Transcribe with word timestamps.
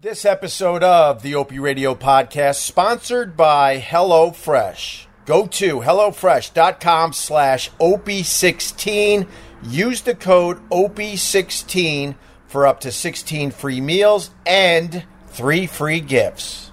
This 0.00 0.24
episode 0.24 0.84
of 0.84 1.22
the 1.22 1.34
Opie 1.34 1.58
Radio 1.58 1.92
podcast 1.92 2.60
sponsored 2.60 3.36
by 3.36 3.80
HelloFresh. 3.80 5.06
Go 5.26 5.48
to 5.48 5.80
HelloFresh.com 5.80 7.12
slash 7.12 7.68
Opie16. 7.80 9.26
Use 9.64 10.02
the 10.02 10.14
code 10.14 10.58
OP16 10.70 12.14
for 12.46 12.64
up 12.64 12.78
to 12.82 12.92
16 12.92 13.50
free 13.50 13.80
meals 13.80 14.30
and 14.46 15.04
three 15.26 15.66
free 15.66 15.98
gifts. 15.98 16.70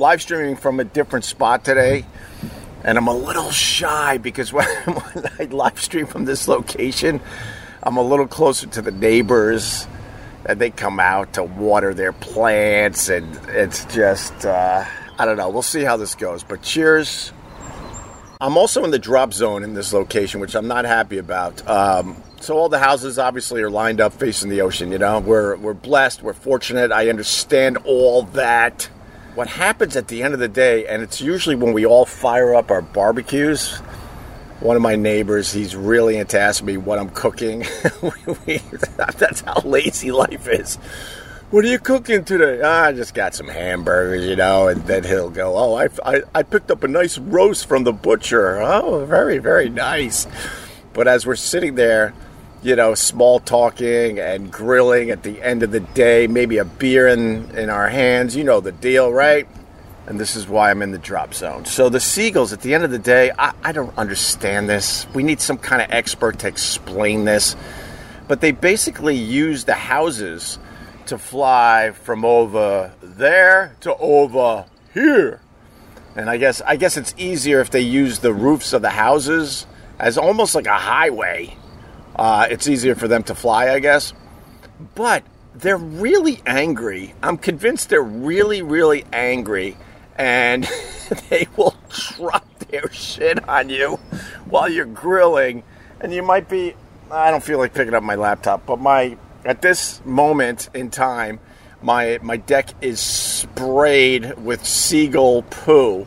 Live 0.00 0.22
streaming 0.22 0.56
from 0.56 0.80
a 0.80 0.84
different 0.84 1.26
spot 1.26 1.62
today, 1.62 2.06
and 2.82 2.96
I'm 2.96 3.06
a 3.06 3.14
little 3.14 3.50
shy 3.50 4.16
because 4.16 4.50
when, 4.50 4.66
when 4.84 5.26
I 5.38 5.44
live 5.44 5.78
stream 5.78 6.06
from 6.06 6.24
this 6.24 6.48
location, 6.48 7.20
I'm 7.82 7.98
a 7.98 8.02
little 8.02 8.26
closer 8.26 8.66
to 8.66 8.82
the 8.82 8.92
neighbors, 8.92 9.86
and 10.46 10.58
they 10.58 10.70
come 10.70 10.98
out 11.00 11.34
to 11.34 11.44
water 11.44 11.92
their 11.92 12.14
plants, 12.14 13.10
and 13.10 13.38
it's 13.48 13.84
just, 13.94 14.46
uh, 14.46 14.86
I 15.18 15.24
don't 15.26 15.36
know. 15.36 15.50
We'll 15.50 15.60
see 15.60 15.82
how 15.82 15.98
this 15.98 16.14
goes. 16.14 16.42
But 16.42 16.62
cheers. 16.62 17.32
I'm 18.40 18.56
also 18.56 18.84
in 18.84 18.90
the 18.90 18.98
drop 18.98 19.34
zone 19.34 19.62
in 19.62 19.74
this 19.74 19.92
location, 19.92 20.40
which 20.40 20.54
I'm 20.54 20.66
not 20.66 20.86
happy 20.86 21.18
about. 21.18 21.68
Um, 21.68 22.16
so 22.40 22.56
all 22.56 22.70
the 22.70 22.78
houses 22.78 23.18
obviously 23.18 23.60
are 23.60 23.68
lined 23.68 24.00
up 24.00 24.14
facing 24.14 24.48
the 24.48 24.62
ocean. 24.62 24.92
You 24.92 24.98
know, 24.98 25.18
we're 25.20 25.56
we're 25.56 25.74
blessed, 25.74 26.22
we're 26.22 26.32
fortunate. 26.32 26.90
I 26.90 27.10
understand 27.10 27.76
all 27.84 28.22
that. 28.22 28.88
What 29.34 29.46
happens 29.48 29.96
at 29.96 30.08
the 30.08 30.22
end 30.22 30.34
of 30.34 30.40
the 30.40 30.48
day, 30.48 30.86
and 30.86 31.02
it's 31.02 31.20
usually 31.20 31.54
when 31.54 31.72
we 31.72 31.86
all 31.86 32.04
fire 32.04 32.54
up 32.54 32.70
our 32.70 32.82
barbecues. 32.82 33.78
One 34.58 34.76
of 34.76 34.82
my 34.82 34.96
neighbors, 34.96 35.52
he's 35.52 35.74
really 35.74 36.16
into 36.16 36.38
asking 36.38 36.66
me 36.66 36.76
what 36.76 36.98
I'm 36.98 37.10
cooking. 37.10 37.60
That's 39.16 39.40
how 39.40 39.60
lazy 39.64 40.10
life 40.10 40.48
is. 40.48 40.76
What 41.50 41.64
are 41.64 41.68
you 41.68 41.78
cooking 41.78 42.24
today? 42.24 42.60
Ah, 42.62 42.84
I 42.86 42.92
just 42.92 43.14
got 43.14 43.34
some 43.34 43.48
hamburgers, 43.48 44.26
you 44.26 44.36
know, 44.36 44.68
and 44.68 44.82
then 44.86 45.02
he'll 45.02 45.30
go, 45.30 45.56
Oh, 45.56 45.74
I, 45.74 45.88
I, 46.04 46.22
I 46.34 46.42
picked 46.42 46.70
up 46.70 46.84
a 46.84 46.88
nice 46.88 47.18
roast 47.18 47.66
from 47.66 47.84
the 47.84 47.92
butcher. 47.92 48.60
Oh, 48.60 49.04
very, 49.06 49.38
very 49.38 49.68
nice. 49.68 50.26
But 50.92 51.08
as 51.08 51.26
we're 51.26 51.36
sitting 51.36 51.74
there, 51.76 52.14
you 52.62 52.76
know, 52.76 52.94
small 52.94 53.40
talking 53.40 54.18
and 54.18 54.52
grilling 54.52 55.10
at 55.10 55.22
the 55.22 55.42
end 55.42 55.62
of 55.62 55.70
the 55.70 55.80
day, 55.80 56.26
maybe 56.26 56.58
a 56.58 56.64
beer 56.64 57.08
in, 57.08 57.50
in 57.56 57.70
our 57.70 57.88
hands, 57.88 58.36
you 58.36 58.44
know 58.44 58.60
the 58.60 58.72
deal, 58.72 59.12
right? 59.12 59.48
And 60.06 60.18
this 60.18 60.36
is 60.36 60.48
why 60.48 60.70
I'm 60.70 60.82
in 60.82 60.90
the 60.90 60.98
drop 60.98 61.34
zone. 61.34 61.64
So 61.64 61.88
the 61.88 62.00
seagulls, 62.00 62.52
at 62.52 62.62
the 62.62 62.74
end 62.74 62.84
of 62.84 62.90
the 62.90 62.98
day, 62.98 63.30
I, 63.38 63.52
I 63.62 63.72
don't 63.72 63.96
understand 63.96 64.68
this. 64.68 65.06
We 65.14 65.22
need 65.22 65.40
some 65.40 65.56
kind 65.56 65.80
of 65.80 65.90
expert 65.90 66.40
to 66.40 66.48
explain 66.48 67.24
this. 67.24 67.56
But 68.26 68.40
they 68.40 68.52
basically 68.52 69.16
use 69.16 69.64
the 69.64 69.74
houses 69.74 70.58
to 71.06 71.18
fly 71.18 71.92
from 71.92 72.24
over 72.24 72.92
there 73.02 73.76
to 73.80 73.96
over 73.96 74.66
here. 74.92 75.40
And 76.16 76.28
I 76.28 76.36
guess 76.36 76.60
I 76.60 76.76
guess 76.76 76.96
it's 76.96 77.14
easier 77.16 77.60
if 77.60 77.70
they 77.70 77.80
use 77.80 78.18
the 78.18 78.32
roofs 78.32 78.72
of 78.72 78.82
the 78.82 78.90
houses 78.90 79.66
as 79.98 80.18
almost 80.18 80.54
like 80.54 80.66
a 80.66 80.78
highway. 80.78 81.56
Uh, 82.20 82.46
it's 82.50 82.68
easier 82.68 82.94
for 82.94 83.08
them 83.08 83.22
to 83.22 83.34
fly, 83.34 83.70
I 83.70 83.78
guess. 83.78 84.12
But 84.94 85.24
they're 85.54 85.78
really 85.78 86.42
angry. 86.44 87.14
I'm 87.22 87.38
convinced 87.38 87.88
they're 87.88 88.02
really, 88.02 88.60
really 88.60 89.06
angry, 89.10 89.78
and 90.16 90.68
they 91.30 91.48
will 91.56 91.74
drop 91.88 92.46
their 92.68 92.92
shit 92.92 93.48
on 93.48 93.70
you 93.70 93.98
while 94.44 94.68
you're 94.68 94.84
grilling. 94.84 95.62
And 96.02 96.12
you 96.12 96.22
might 96.22 96.46
be. 96.46 96.74
I 97.10 97.30
don't 97.30 97.42
feel 97.42 97.58
like 97.58 97.72
picking 97.72 97.94
up 97.94 98.02
my 98.02 98.16
laptop, 98.16 98.66
but 98.66 98.78
my 98.78 99.16
at 99.46 99.62
this 99.62 100.02
moment 100.04 100.68
in 100.74 100.90
time, 100.90 101.40
my 101.80 102.18
my 102.20 102.36
deck 102.36 102.68
is 102.82 103.00
sprayed 103.00 104.36
with 104.36 104.66
seagull 104.66 105.40
poo. 105.44 106.06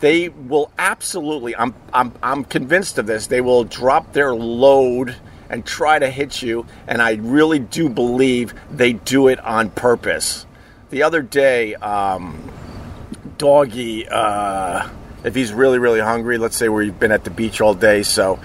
They 0.00 0.28
will 0.28 0.70
absolutely. 0.76 1.56
I'm 1.56 1.74
I'm 1.90 2.12
I'm 2.22 2.44
convinced 2.44 2.98
of 2.98 3.06
this. 3.06 3.28
They 3.28 3.40
will 3.40 3.64
drop 3.64 4.12
their 4.12 4.34
load 4.34 5.16
and 5.54 5.64
try 5.64 6.00
to 6.00 6.10
hit 6.10 6.42
you, 6.42 6.66
and 6.88 7.00
I 7.00 7.12
really 7.14 7.60
do 7.60 7.88
believe 7.88 8.54
they 8.72 8.92
do 8.92 9.28
it 9.28 9.38
on 9.38 9.70
purpose. 9.70 10.46
The 10.90 11.04
other 11.04 11.22
day, 11.22 11.76
um, 11.76 12.50
doggy, 13.38 14.08
uh, 14.08 14.88
if 15.22 15.36
he's 15.36 15.52
really, 15.52 15.78
really 15.78 16.00
hungry, 16.00 16.38
let's 16.38 16.56
say 16.56 16.68
we've 16.68 16.98
been 16.98 17.12
at 17.12 17.22
the 17.22 17.30
beach 17.30 17.60
all 17.60 17.72
day, 17.72 18.02
so 18.02 18.40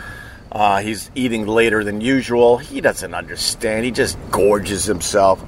uh, 0.51 0.81
he's 0.81 1.09
eating 1.15 1.47
later 1.47 1.83
than 1.83 1.99
usual. 1.99 2.59
He 2.59 2.79
doesn't 2.79 3.15
understand. 3.15 3.85
He 3.85 3.91
just 3.91 4.15
gorges 4.29 4.85
himself. 4.85 5.43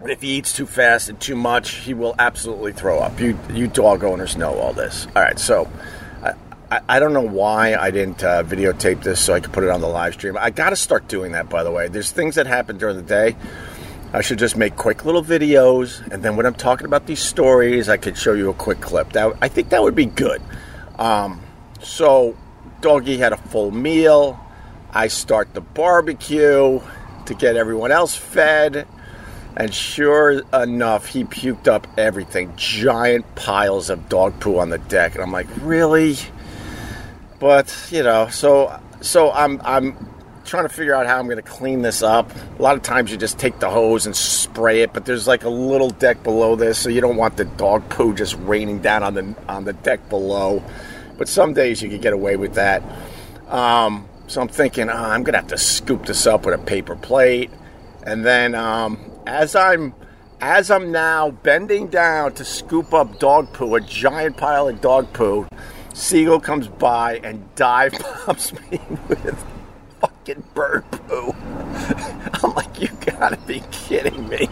But 0.00 0.10
if 0.10 0.22
he 0.22 0.38
eats 0.38 0.54
too 0.56 0.64
fast 0.64 1.10
and 1.10 1.20
too 1.20 1.36
much, 1.36 1.72
he 1.72 1.92
will 1.92 2.14
absolutely 2.18 2.72
throw 2.72 2.98
up. 3.00 3.20
You, 3.20 3.38
you 3.52 3.66
dog 3.66 4.04
owners 4.04 4.38
know 4.38 4.54
all 4.54 4.72
this. 4.72 5.06
All 5.14 5.22
right, 5.22 5.38
so 5.38 5.70
I, 6.70 6.80
I, 6.88 7.00
don't 7.00 7.12
know 7.12 7.20
why 7.20 7.74
I 7.74 7.90
didn't 7.90 8.22
uh, 8.22 8.44
videotape 8.44 9.02
this 9.02 9.20
so 9.20 9.34
I 9.34 9.40
could 9.40 9.52
put 9.52 9.64
it 9.64 9.70
on 9.70 9.80
the 9.80 9.88
live 9.88 10.14
stream. 10.14 10.36
I 10.38 10.50
got 10.50 10.70
to 10.70 10.76
start 10.76 11.08
doing 11.08 11.32
that, 11.32 11.48
by 11.48 11.64
the 11.64 11.70
way. 11.70 11.88
There's 11.88 12.12
things 12.12 12.36
that 12.36 12.46
happen 12.46 12.78
during 12.78 12.96
the 12.96 13.02
day. 13.02 13.36
I 14.12 14.22
should 14.22 14.38
just 14.38 14.56
make 14.56 14.76
quick 14.76 15.04
little 15.04 15.22
videos, 15.22 16.06
and 16.12 16.22
then 16.22 16.34
when 16.36 16.44
I'm 16.44 16.54
talking 16.54 16.84
about 16.84 17.06
these 17.06 17.20
stories, 17.20 17.88
I 17.88 17.96
could 17.96 18.16
show 18.16 18.32
you 18.32 18.50
a 18.50 18.54
quick 18.54 18.80
clip. 18.80 19.12
That 19.12 19.36
I 19.40 19.48
think 19.48 19.68
that 19.68 19.82
would 19.82 19.94
be 19.94 20.06
good. 20.06 20.42
Um, 20.98 21.40
so, 21.80 22.36
doggy 22.80 23.18
had 23.18 23.32
a 23.32 23.36
full 23.36 23.70
meal. 23.70 24.38
I 24.92 25.06
start 25.06 25.54
the 25.54 25.60
barbecue 25.60 26.80
to 27.26 27.34
get 27.34 27.54
everyone 27.54 27.92
else 27.92 28.16
fed, 28.16 28.88
and 29.56 29.72
sure 29.72 30.42
enough, 30.52 31.06
he 31.06 31.22
puked 31.22 31.68
up 31.68 31.86
everything. 31.96 32.52
Giant 32.56 33.32
piles 33.36 33.90
of 33.90 34.08
dog 34.08 34.40
poo 34.40 34.58
on 34.58 34.70
the 34.70 34.78
deck, 34.78 35.14
and 35.14 35.22
I'm 35.22 35.30
like, 35.30 35.46
really? 35.60 36.16
But 37.40 37.74
you 37.90 38.04
know, 38.04 38.28
so 38.28 38.78
so 39.00 39.32
I'm 39.32 39.60
I'm 39.64 39.96
trying 40.44 40.64
to 40.64 40.68
figure 40.68 40.94
out 40.94 41.06
how 41.06 41.18
I'm 41.18 41.24
going 41.24 41.36
to 41.36 41.42
clean 41.42 41.80
this 41.82 42.02
up. 42.02 42.30
A 42.58 42.62
lot 42.62 42.76
of 42.76 42.82
times 42.82 43.10
you 43.10 43.16
just 43.16 43.38
take 43.38 43.58
the 43.60 43.70
hose 43.70 44.04
and 44.04 44.14
spray 44.14 44.82
it, 44.82 44.92
but 44.92 45.06
there's 45.06 45.26
like 45.26 45.44
a 45.44 45.48
little 45.48 45.90
deck 45.90 46.22
below 46.22 46.54
this, 46.54 46.78
so 46.78 46.90
you 46.90 47.00
don't 47.00 47.16
want 47.16 47.36
the 47.36 47.46
dog 47.46 47.88
poo 47.88 48.14
just 48.14 48.36
raining 48.40 48.80
down 48.80 49.02
on 49.02 49.14
the 49.14 49.34
on 49.48 49.64
the 49.64 49.72
deck 49.72 50.08
below. 50.10 50.62
But 51.16 51.28
some 51.28 51.54
days 51.54 51.82
you 51.82 51.88
can 51.88 52.00
get 52.00 52.12
away 52.12 52.36
with 52.36 52.54
that. 52.54 52.82
Um, 53.48 54.06
so 54.26 54.40
I'm 54.42 54.48
thinking 54.48 54.90
oh, 54.90 54.92
I'm 54.92 55.22
going 55.22 55.32
to 55.32 55.38
have 55.38 55.48
to 55.48 55.58
scoop 55.58 56.06
this 56.06 56.26
up 56.26 56.44
with 56.44 56.54
a 56.54 56.62
paper 56.62 56.94
plate, 56.94 57.50
and 58.02 58.24
then 58.24 58.54
um, 58.54 59.00
as 59.26 59.56
I'm 59.56 59.94
as 60.42 60.70
I'm 60.70 60.92
now 60.92 61.30
bending 61.30 61.88
down 61.88 62.34
to 62.34 62.44
scoop 62.44 62.92
up 62.92 63.18
dog 63.18 63.52
poo, 63.54 63.74
a 63.76 63.80
giant 63.80 64.36
pile 64.36 64.68
of 64.68 64.80
dog 64.80 65.12
poo, 65.12 65.46
Seagull 66.00 66.40
comes 66.40 66.66
by 66.66 67.18
and 67.18 67.54
dive 67.56 67.92
bombs 68.26 68.54
me 68.70 68.80
with 69.06 69.44
fucking 70.00 70.42
bird 70.54 70.90
poo. 70.90 71.32
I'm 72.42 72.54
like, 72.54 72.80
you 72.80 72.88
gotta 73.04 73.36
be 73.46 73.62
kidding 73.70 74.26
me. 74.26 74.48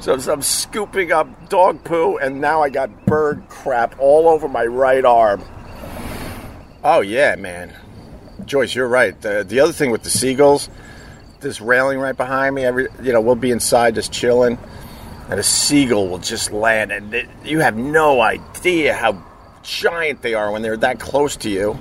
So, 0.00 0.16
so 0.18 0.32
I'm 0.32 0.42
scooping 0.42 1.10
up 1.10 1.48
dog 1.48 1.82
poo, 1.82 2.18
and 2.18 2.40
now 2.40 2.62
I 2.62 2.70
got 2.70 3.04
bird 3.04 3.42
crap 3.48 3.96
all 3.98 4.28
over 4.28 4.46
my 4.46 4.64
right 4.64 5.04
arm. 5.04 5.42
Oh, 6.84 7.00
yeah, 7.00 7.34
man. 7.34 7.74
Joyce, 8.44 8.72
you're 8.72 8.88
right. 8.88 9.20
The, 9.20 9.44
the 9.46 9.58
other 9.58 9.72
thing 9.72 9.90
with 9.90 10.04
the 10.04 10.10
seagulls, 10.10 10.70
this 11.40 11.60
railing 11.60 11.98
right 11.98 12.16
behind 12.16 12.54
me, 12.54 12.64
every 12.64 12.86
you 13.02 13.12
know, 13.12 13.20
we'll 13.20 13.34
be 13.34 13.50
inside 13.50 13.96
just 13.96 14.12
chilling, 14.12 14.56
and 15.28 15.40
a 15.40 15.42
seagull 15.42 16.08
will 16.08 16.18
just 16.18 16.52
land, 16.52 16.92
and 16.92 17.12
it, 17.12 17.28
you 17.44 17.58
have 17.58 17.76
no 17.76 18.20
idea 18.20 18.94
how 18.94 19.20
giant 19.62 20.22
they 20.22 20.34
are 20.34 20.50
when 20.50 20.62
they're 20.62 20.76
that 20.78 21.00
close 21.00 21.36
to 21.38 21.50
you. 21.50 21.78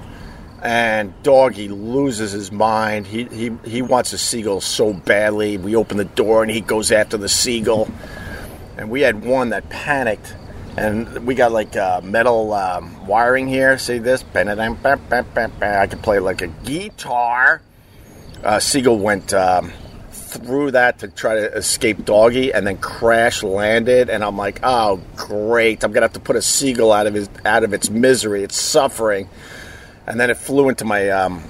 And 0.62 1.13
Doggy 1.24 1.69
loses 1.69 2.31
his 2.31 2.51
mind. 2.51 3.07
He, 3.07 3.25
he, 3.25 3.51
he 3.66 3.81
wants 3.81 4.13
a 4.13 4.18
seagull 4.18 4.62
so 4.62 4.94
badly. 4.94 5.57
We 5.57 5.75
open 5.75 5.98
the 5.98 6.06
door 6.06 6.44
and 6.44 6.51
he 6.51 6.62
goes 6.62 6.92
after 6.92 7.18
the 7.18 7.30
seagull. 7.30 7.89
And 8.78 8.89
we 8.89 9.01
had 9.01 9.25
one 9.25 9.50
that 9.50 9.69
panicked. 9.69 10.36
And 10.78 11.25
we 11.25 11.33
got 11.36 11.51
like 11.51 11.75
uh, 11.75 12.01
metal 12.04 12.54
um, 12.54 13.07
wiring 13.07 13.48
here. 13.48 13.78
See 13.78 13.98
this? 13.98 14.24
I 14.33 15.88
could 15.88 16.04
play 16.04 16.19
like 16.19 16.42
a 16.42 16.48
guitar. 16.48 17.62
Uh, 18.44 18.60
seagull 18.60 19.00
went 19.00 19.33
um, 19.33 19.72
through 20.11 20.71
that 20.71 20.99
to 20.99 21.07
try 21.07 21.35
to 21.35 21.53
escape 21.53 22.05
Doggy, 22.05 22.53
and 22.53 22.65
then 22.65 22.77
crash 22.77 23.43
landed. 23.43 24.09
And 24.09 24.23
I'm 24.23 24.37
like, 24.37 24.59
oh 24.63 25.01
great! 25.15 25.83
I'm 25.83 25.91
gonna 25.91 26.05
have 26.05 26.13
to 26.13 26.19
put 26.19 26.35
a 26.35 26.41
seagull 26.41 26.91
out 26.91 27.07
of 27.07 27.13
his 27.13 27.29
out 27.45 27.63
of 27.63 27.73
its 27.73 27.89
misery, 27.89 28.43
its 28.43 28.55
suffering. 28.59 29.29
and 30.07 30.19
then 30.19 30.29
it 30.29 30.37
flew 30.37 30.69
into 30.69 30.85
my 30.85 31.09
um, 31.09 31.43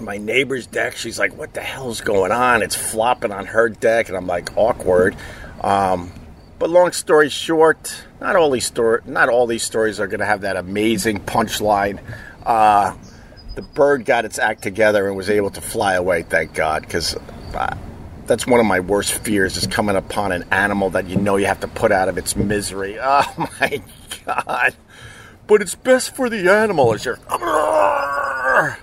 my 0.00 0.18
neighbor's 0.18 0.66
deck. 0.66 0.96
She's 0.96 1.18
like, 1.18 1.36
"What 1.36 1.54
the 1.54 1.60
hell's 1.60 2.00
going 2.00 2.32
on?" 2.32 2.62
It's 2.62 2.76
flopping 2.76 3.32
on 3.32 3.46
her 3.46 3.68
deck, 3.68 4.08
and 4.08 4.16
I'm 4.16 4.26
like, 4.26 4.56
awkward. 4.56 5.16
Um, 5.60 6.12
but 6.58 6.70
long 6.70 6.92
story 6.92 7.28
short, 7.28 8.04
not 8.20 8.36
all 8.36 8.50
these 8.50 8.66
story, 8.66 9.00
not 9.06 9.28
all 9.28 9.46
these 9.46 9.62
stories 9.62 10.00
are 10.00 10.06
to 10.08 10.24
have 10.24 10.42
that 10.42 10.56
amazing 10.56 11.20
punchline. 11.20 12.00
Uh, 12.44 12.94
the 13.54 13.62
bird 13.62 14.04
got 14.04 14.24
its 14.24 14.38
act 14.38 14.62
together 14.62 15.06
and 15.08 15.16
was 15.16 15.28
able 15.30 15.50
to 15.50 15.60
fly 15.60 15.94
away. 15.94 16.22
Thank 16.22 16.54
God, 16.54 16.82
because 16.82 17.16
uh, 17.54 17.76
that's 18.26 18.46
one 18.46 18.60
of 18.60 18.66
my 18.66 18.80
worst 18.80 19.12
fears 19.12 19.56
is 19.56 19.66
coming 19.66 19.96
upon 19.96 20.32
an 20.32 20.44
animal 20.50 20.90
that 20.90 21.08
you 21.08 21.16
know 21.16 21.36
you 21.36 21.46
have 21.46 21.60
to 21.60 21.68
put 21.68 21.92
out 21.92 22.08
of 22.08 22.18
its 22.18 22.36
misery. 22.36 22.98
Oh 23.04 23.48
my 23.60 23.82
God! 24.24 24.74
But 25.46 25.62
it's 25.62 25.74
best 25.74 26.14
for 26.14 26.30
the 26.30 26.50
animal 26.50 26.94
as 26.94 27.04
you're 27.04 27.18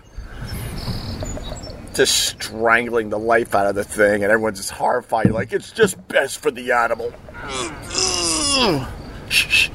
just 1.94 2.16
strangling 2.16 3.10
the 3.10 3.20
life 3.20 3.56
out 3.56 3.68
of 3.68 3.76
the 3.76 3.84
thing, 3.84 4.24
and 4.24 4.32
everyone's 4.32 4.58
just 4.58 4.72
horrified. 4.72 5.32
Like, 5.32 5.54
it's 5.54 5.72
just 5.72 6.08
best 6.08 6.40
for 6.40 6.52
the 6.52 6.72
animal. 6.72 7.14
Shh. 9.30 9.70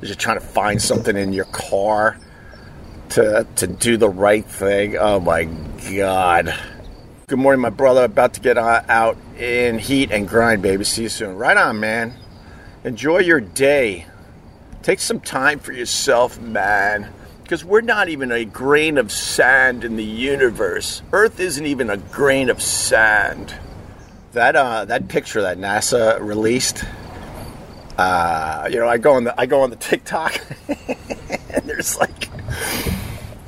You're 0.00 0.14
trying 0.16 0.38
to 0.38 0.44
find 0.44 0.82
something 0.82 1.16
in 1.16 1.32
your 1.32 1.44
car 1.46 2.18
to 3.12 3.46
to 3.56 3.66
do 3.66 3.96
the 3.96 4.08
right 4.08 4.44
thing. 4.44 4.96
Oh 4.96 5.20
my 5.20 5.44
God. 5.44 6.54
Good 7.26 7.38
morning, 7.38 7.60
my 7.60 7.70
brother. 7.70 8.04
About 8.04 8.34
to 8.34 8.40
get 8.40 8.58
out 8.58 9.16
in 9.38 9.78
heat 9.78 10.10
and 10.10 10.28
grind, 10.28 10.62
baby. 10.62 10.84
See 10.84 11.04
you 11.04 11.08
soon. 11.08 11.36
Right 11.36 11.56
on, 11.56 11.80
man. 11.80 12.14
Enjoy 12.84 13.18
your 13.18 13.40
day. 13.40 14.06
Take 14.82 15.00
some 15.00 15.20
time 15.20 15.58
for 15.58 15.72
yourself, 15.72 16.40
man 16.40 17.12
because 17.52 17.66
we're 17.66 17.82
not 17.82 18.08
even 18.08 18.32
a 18.32 18.46
grain 18.46 18.96
of 18.96 19.12
sand 19.12 19.84
in 19.84 19.96
the 19.96 20.04
universe. 20.04 21.02
Earth 21.12 21.38
isn't 21.38 21.66
even 21.66 21.90
a 21.90 21.98
grain 21.98 22.48
of 22.48 22.62
sand. 22.62 23.54
That 24.32 24.56
uh, 24.56 24.86
that 24.86 25.08
picture 25.08 25.42
that 25.42 25.58
NASA 25.58 26.18
released, 26.18 26.82
uh, 27.98 28.68
you 28.70 28.78
know, 28.78 28.88
I 28.88 28.96
go 28.96 29.12
on 29.12 29.24
the 29.24 29.38
I 29.38 29.44
go 29.44 29.60
on 29.60 29.68
the 29.68 29.76
TikTok, 29.90 30.40
and 30.66 31.68
there's 31.68 31.98
like 31.98 32.28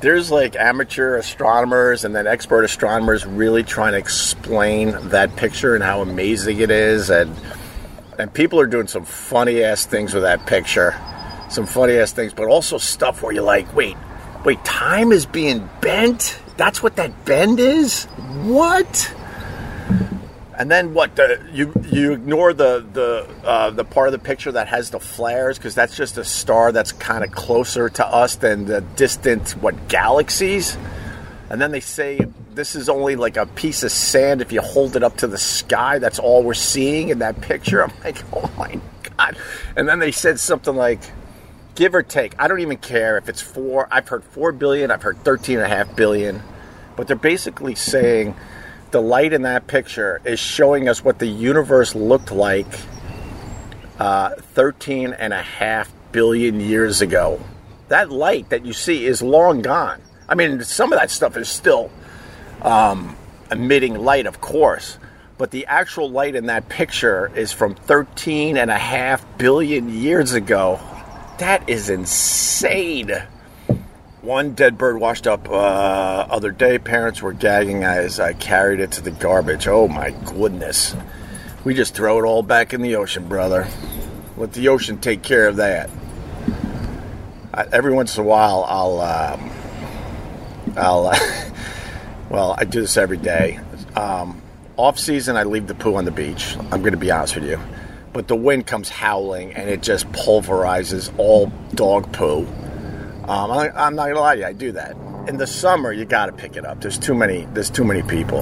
there's 0.05 0.29
like 0.29 0.55
amateur 0.55 1.17
astronomers 1.17 2.05
and 2.05 2.15
then 2.15 2.27
expert 2.27 2.63
astronomers 2.63 3.25
really 3.25 3.63
trying 3.63 3.93
to 3.93 3.97
explain 3.97 4.91
that 5.09 5.35
picture 5.35 5.73
and 5.73 5.83
how 5.83 6.01
amazing 6.01 6.59
it 6.59 6.69
is, 6.69 7.09
and 7.09 7.35
and 8.19 8.33
people 8.33 8.59
are 8.59 8.67
doing 8.67 8.87
some 8.87 9.03
funny 9.03 9.63
ass 9.63 9.85
things 9.85 10.13
with 10.13 10.23
that 10.23 10.45
picture 10.45 10.93
some 11.49 11.65
funny 11.65 11.93
ass 11.93 12.11
things, 12.11 12.33
but 12.33 12.47
also 12.47 12.77
stuff 12.77 13.21
where 13.21 13.31
you're 13.31 13.43
like, 13.43 13.73
wait, 13.75 13.95
wait, 14.43 14.63
time 14.63 15.11
is 15.11 15.25
being 15.25 15.67
bent? 15.81 16.39
That's 16.57 16.81
what 16.81 16.95
that 16.97 17.25
bend 17.25 17.59
is? 17.59 18.05
What? 18.43 19.13
And 20.57 20.71
then 20.71 20.93
what? 20.93 21.15
The, 21.15 21.41
you 21.51 21.73
you 21.91 22.13
ignore 22.13 22.53
the 22.53 22.85
the 22.93 23.27
uh, 23.45 23.69
the 23.71 23.83
part 23.83 24.07
of 24.07 24.13
the 24.13 24.19
picture 24.19 24.51
that 24.53 24.67
has 24.67 24.89
the 24.89 24.99
flares 24.99 25.57
because 25.57 25.75
that's 25.75 25.95
just 25.97 26.17
a 26.17 26.23
star 26.23 26.71
that's 26.71 26.91
kind 26.93 27.23
of 27.23 27.31
closer 27.31 27.89
to 27.89 28.05
us 28.05 28.35
than 28.35 28.65
the 28.65 28.81
distant 28.81 29.51
what 29.51 29.87
galaxies. 29.87 30.77
And 31.49 31.61
then 31.61 31.71
they 31.71 31.79
say 31.79 32.19
this 32.53 32.75
is 32.75 32.89
only 32.89 33.15
like 33.15 33.37
a 33.37 33.45
piece 33.45 33.83
of 33.83 33.91
sand 33.91 34.41
if 34.41 34.51
you 34.51 34.61
hold 34.61 34.95
it 34.95 35.03
up 35.03 35.17
to 35.17 35.27
the 35.27 35.37
sky. 35.37 35.99
That's 35.99 36.19
all 36.19 36.43
we're 36.43 36.53
seeing 36.53 37.09
in 37.09 37.19
that 37.19 37.41
picture. 37.41 37.83
I'm 37.83 37.93
like, 38.03 38.23
oh 38.33 38.49
my 38.57 38.79
god. 39.17 39.37
And 39.75 39.87
then 39.87 39.99
they 39.99 40.11
said 40.11 40.39
something 40.39 40.75
like 40.75 41.01
give 41.75 41.93
or 41.93 42.03
take. 42.03 42.33
I 42.39 42.47
don't 42.47 42.61
even 42.61 42.77
care 42.77 43.17
if 43.17 43.27
it's 43.27 43.41
four. 43.41 43.87
I've 43.91 44.07
heard 44.07 44.23
four 44.23 44.53
billion. 44.53 44.89
I've 44.89 45.03
heard 45.03 45.17
thirteen 45.23 45.57
and 45.57 45.65
a 45.65 45.75
half 45.75 45.95
billion. 45.95 46.41
But 46.95 47.07
they're 47.07 47.17
basically 47.17 47.75
saying 47.75 48.35
the 48.95 49.01
light 49.01 49.33
in 49.33 49.41
that 49.41 49.67
picture 49.67 50.21
is 50.23 50.39
showing 50.39 50.87
us 50.87 51.03
what 51.03 51.19
the 51.19 51.27
universe 51.27 51.95
looked 51.95 52.31
like 52.31 52.65
uh, 53.99 54.29
13 54.53 55.11
and 55.11 55.33
a 55.33 55.41
half 55.41 55.91
billion 56.13 56.61
years 56.61 57.01
ago. 57.01 57.41
That 57.89 58.09
light 58.09 58.51
that 58.51 58.65
you 58.65 58.71
see 58.71 59.05
is 59.05 59.21
long 59.21 59.61
gone. 59.61 60.01
I 60.29 60.35
mean, 60.35 60.63
some 60.63 60.93
of 60.93 60.99
that 60.99 61.11
stuff 61.11 61.35
is 61.35 61.49
still 61.49 61.91
um, 62.61 63.17
emitting 63.51 63.95
light, 63.95 64.27
of 64.27 64.39
course, 64.39 64.97
but 65.37 65.51
the 65.51 65.65
actual 65.65 66.09
light 66.09 66.35
in 66.35 66.45
that 66.45 66.69
picture 66.69 67.29
is 67.35 67.51
from 67.51 67.75
13 67.75 68.55
and 68.55 68.71
a 68.71 68.77
half 68.77 69.25
billion 69.37 69.89
years 69.89 70.31
ago. 70.31 70.79
That 71.39 71.67
is 71.67 71.89
insane. 71.89 73.11
One 74.25 74.55
dead 74.55 74.75
bird 74.79 74.99
washed 74.99 75.27
up 75.27 75.47
uh, 75.47 75.53
other 75.53 76.49
day. 76.49 76.79
Parents 76.79 77.21
were 77.21 77.31
gagging 77.31 77.83
as 77.83 78.19
I 78.19 78.33
carried 78.33 78.79
it 78.79 78.93
to 78.93 79.01
the 79.03 79.11
garbage. 79.11 79.67
Oh 79.67 79.87
my 79.87 80.09
goodness. 80.25 80.95
We 81.63 81.75
just 81.75 81.93
throw 81.93 82.17
it 82.17 82.23
all 82.23 82.41
back 82.41 82.73
in 82.73 82.81
the 82.81 82.95
ocean, 82.95 83.27
brother. 83.27 83.67
Let 84.35 84.53
the 84.53 84.69
ocean 84.69 84.97
take 84.97 85.21
care 85.21 85.47
of 85.47 85.57
that. 85.57 85.91
I, 87.53 87.67
every 87.71 87.93
once 87.93 88.17
in 88.17 88.23
a 88.23 88.27
while, 88.27 88.65
I'll, 88.67 88.99
um, 88.99 89.51
I'll, 90.75 91.05
uh, 91.05 91.19
well, 92.31 92.55
I 92.57 92.63
do 92.63 92.81
this 92.81 92.97
every 92.97 93.17
day. 93.17 93.59
Um, 93.95 94.41
off 94.75 94.97
season, 94.97 95.37
I 95.37 95.43
leave 95.43 95.67
the 95.67 95.75
poo 95.75 95.97
on 95.97 96.05
the 96.05 96.09
beach. 96.09 96.57
I'm 96.71 96.81
going 96.81 96.93
to 96.93 96.97
be 96.97 97.11
honest 97.11 97.35
with 97.35 97.45
you 97.45 97.59
but 98.11 98.29
the 98.29 98.35
wind 98.35 98.65
comes 98.65 98.87
howling 98.87 99.53
and 99.55 99.69
it 99.69 99.81
just 99.81 100.09
pulverizes 100.13 101.11
all 101.17 101.51
dog 101.73 102.09
poo. 102.13 102.47
Um, 103.27 103.51
I, 103.51 103.87
am 103.87 103.95
not 103.95 104.07
gonna 104.07 104.19
lie 104.19 104.35
to 104.35 104.41
you, 104.41 104.47
I 104.47 104.53
do 104.53 104.71
that. 104.73 104.95
In 105.27 105.37
the 105.37 105.47
summer, 105.47 105.91
you 105.91 106.05
got 106.05 106.27
to 106.27 106.31
pick 106.31 106.55
it 106.55 106.65
up. 106.65 106.81
There's 106.81 106.99
too 106.99 107.15
many. 107.15 107.45
There's 107.53 107.71
too 107.71 107.83
many 107.83 108.03
people, 108.03 108.41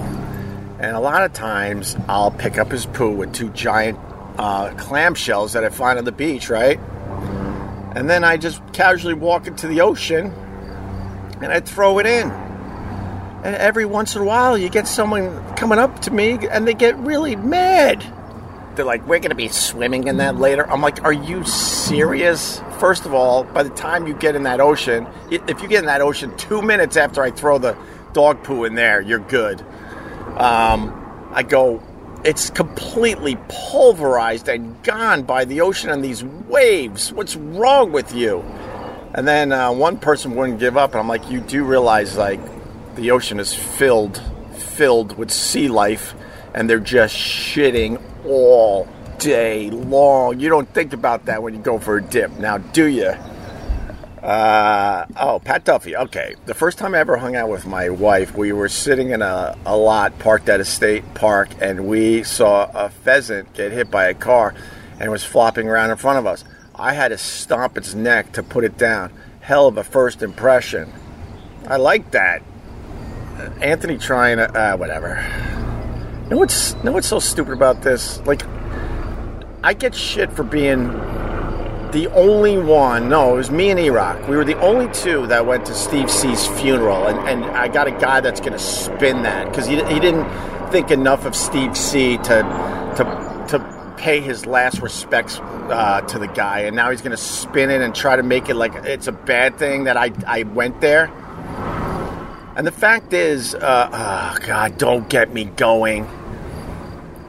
and 0.80 0.96
a 0.96 1.00
lot 1.00 1.24
of 1.24 1.32
times 1.32 1.96
I'll 2.10 2.32
pick 2.32 2.58
up 2.58 2.70
his 2.70 2.86
poo 2.86 3.12
with 3.12 3.34
two 3.34 3.50
giant 3.52 3.98
uh, 4.38 4.72
clamshells 4.72 5.54
that 5.54 5.64
I 5.64 5.70
find 5.70 5.98
on 5.98 6.04
the 6.04 6.12
beach, 6.12 6.50
right? 6.50 6.78
And 7.96 8.10
then 8.10 8.26
I 8.26 8.36
just 8.36 8.62
casually 8.74 9.14
walk 9.14 9.48
into 9.48 9.68
the 9.68 9.82
ocean 9.82 10.32
and 11.42 11.46
I 11.46 11.62
throw 11.62 12.00
it 12.00 12.06
in. 12.06 12.30
And 12.32 13.56
every 13.56 13.86
once 13.86 14.16
in 14.16 14.24
a 14.24 14.26
while, 14.26 14.58
you 14.58 14.68
get 14.68 14.88
someone 14.88 15.56
coming 15.56 15.78
up 15.78 16.02
to 16.02 16.12
me 16.12 16.40
and 16.50 16.68
they 16.68 16.74
get 16.74 16.98
really 16.98 17.36
mad 17.36 18.04
they're 18.76 18.86
like, 18.86 19.06
we're 19.08 19.20
to 19.20 19.36
be 19.36 19.48
swimming 19.48 20.08
in 20.08 20.18
that 20.18 20.38
later. 20.38 20.70
I'm 20.70 20.82
like, 20.82 21.04
are 21.04 21.14
you 21.14 21.44
serious? 21.46 22.60
First 22.84 23.06
of 23.06 23.14
all, 23.14 23.46
by 23.46 23.64
the 23.64 23.70
time 23.70 24.08
you 24.08 24.14
get 24.14 24.36
in 24.36 24.44
that 24.44 24.60
ocean, 24.60 25.08
if 25.32 25.62
you 25.62 25.70
get 25.70 25.80
in 25.80 25.86
that 25.86 26.02
ocean 26.02 26.36
two 26.36 26.62
minutes 26.62 26.98
after 26.98 27.24
I 27.24 27.32
throw 27.32 27.58
the 27.58 27.78
dog 28.12 28.44
poo 28.44 28.66
in 28.66 28.76
there, 28.76 29.00
you're 29.00 29.20
good. 29.20 29.62
Um, 30.36 31.30
I 31.32 31.44
go, 31.44 31.82
it's 32.26 32.50
completely 32.50 33.38
pulverized 33.48 34.50
and 34.50 34.84
gone 34.84 35.24
by 35.24 35.46
the 35.46 35.62
ocean 35.62 35.92
and 35.92 36.04
these 36.04 36.26
waves. 36.26 37.14
What's 37.14 37.38
wrong 37.38 37.94
with 37.94 38.14
you? 38.14 38.42
And 39.14 39.26
then 39.26 39.54
uh, 39.54 39.72
one 39.72 39.98
person 39.98 40.36
wouldn't 40.36 40.60
give 40.60 40.76
up, 40.76 40.92
and 40.92 41.00
I'm 41.00 41.08
like, 41.08 41.32
you 41.32 41.40
do 41.40 41.64
realize 41.64 42.18
like 42.18 42.42
the 42.98 43.12
ocean 43.12 43.40
is 43.40 43.54
filled, 43.54 44.22
filled 44.58 45.18
with 45.18 45.32
sea 45.32 45.70
life, 45.70 46.16
and 46.54 46.70
they're 46.70 46.82
just 46.82 47.16
shitting 47.16 48.02
all 48.26 48.90
day 49.24 49.70
long. 49.70 50.40
You 50.40 50.50
don't 50.50 50.68
think 50.74 50.94
about 50.94 51.26
that 51.26 51.42
when 51.42 51.54
you 51.54 51.62
go 51.62 51.80
for 51.80 51.98
a 51.98 52.02
dip, 52.02 52.32
now 52.40 52.58
do 52.58 52.86
you? 52.86 53.14
Uh, 54.22 55.06
oh, 55.18 55.40
Pat 55.44 55.66
Duffy. 55.66 55.96
Okay. 55.96 56.36
The 56.46 56.54
first 56.54 56.78
time 56.78 56.96
I 56.96 57.00
ever 57.00 57.18
hung 57.18 57.36
out 57.36 57.50
with 57.50 57.66
my 57.66 57.90
wife, 57.90 58.36
we 58.36 58.54
were 58.54 58.70
sitting 58.70 59.10
in 59.10 59.22
a, 59.22 59.58
a 59.66 59.76
lot 59.76 60.18
parked 60.20 60.48
at 60.48 60.60
a 60.60 60.66
state 60.66 61.14
park, 61.14 61.50
and 61.62 61.88
we 61.88 62.24
saw 62.24 62.70
a 62.74 62.90
pheasant 62.90 63.54
get 63.54 63.72
hit 63.72 63.92
by 63.92 64.06
a 64.06 64.14
car 64.14 64.56
and 65.00 65.12
was 65.12 65.24
flopping 65.24 65.68
around 65.68 65.92
in 65.92 65.98
front 65.98 66.20
of 66.20 66.26
us. 66.26 66.46
I 66.76 66.94
had 66.94 67.10
to 67.10 67.18
stomp 67.18 67.78
its 67.78 67.94
neck 67.94 68.32
to 68.34 68.44
put 68.44 68.64
it 68.64 68.78
down. 68.78 69.12
Hell 69.42 69.68
of 69.68 69.78
a 69.78 69.84
first 69.84 70.22
impression. 70.22 70.92
I 71.68 71.76
like 71.76 72.12
that. 72.12 72.44
Anthony 73.62 73.98
trying 73.98 74.38
to, 74.38 74.50
uh, 74.52 74.78
whatever. 74.78 75.16
Know 76.30 76.38
what's 76.38 76.76
know 76.84 76.94
what's 76.94 77.08
so 77.08 77.20
stupid 77.20 77.54
about 77.54 77.82
this? 77.82 78.20
Like, 78.26 78.44
I 79.64 79.74
get 79.74 79.96
shit 79.96 80.32
for 80.34 80.44
being 80.44 80.88
the 81.94 82.10
only 82.14 82.58
one. 82.58 83.08
No, 83.08 83.36
it 83.36 83.38
was 83.38 83.52
me 83.52 83.70
and 83.70 83.80
E-Rock. 83.80 84.28
We 84.28 84.36
were 84.36 84.44
the 84.44 84.60
only 84.60 84.92
two 84.94 85.26
that 85.28 85.46
went 85.46 85.66
to 85.68 85.74
Steve 85.74 86.12
C's 86.12 86.48
funeral, 86.60 87.08
and, 87.08 87.18
and 87.30 87.46
I 87.56 87.70
got 87.70 87.88
a 87.88 87.92
guy 87.92 88.20
that's 88.20 88.42
going 88.42 88.52
to 88.52 88.60
spin 88.60 89.24
that 89.24 89.48
because 89.48 89.66
he, 89.66 89.76
he 89.86 90.00
didn't 90.02 90.28
think 90.72 90.92
enough 90.92 91.26
of 91.26 91.34
Steve 91.34 91.78
C 91.78 92.18
to 92.18 92.24
to 92.98 93.46
to 93.50 93.96
pay 93.98 94.20
his 94.20 94.46
last 94.46 94.82
respects 94.82 95.40
uh, 95.40 96.02
to 96.10 96.20
the 96.20 96.28
guy, 96.28 96.62
and 96.62 96.76
now 96.76 96.92
he's 96.92 97.02
going 97.02 97.12
to 97.12 97.18
spin 97.18 97.70
it 97.70 97.82
and 97.82 97.96
try 97.96 98.18
to 98.18 98.24
make 98.24 98.50
it 98.50 98.56
like 98.56 98.74
it's 98.84 99.08
a 99.08 99.14
bad 99.14 99.58
thing 99.58 99.86
that 99.86 99.96
I 99.96 100.12
I 100.28 100.44
went 100.44 100.82
there. 100.82 101.06
And 102.56 102.68
the 102.68 102.72
fact 102.72 103.14
is, 103.14 103.56
uh, 103.56 103.90
oh 103.94 104.46
God, 104.46 104.78
don't 104.78 105.08
get 105.10 105.34
me 105.34 105.46
going. 105.46 106.08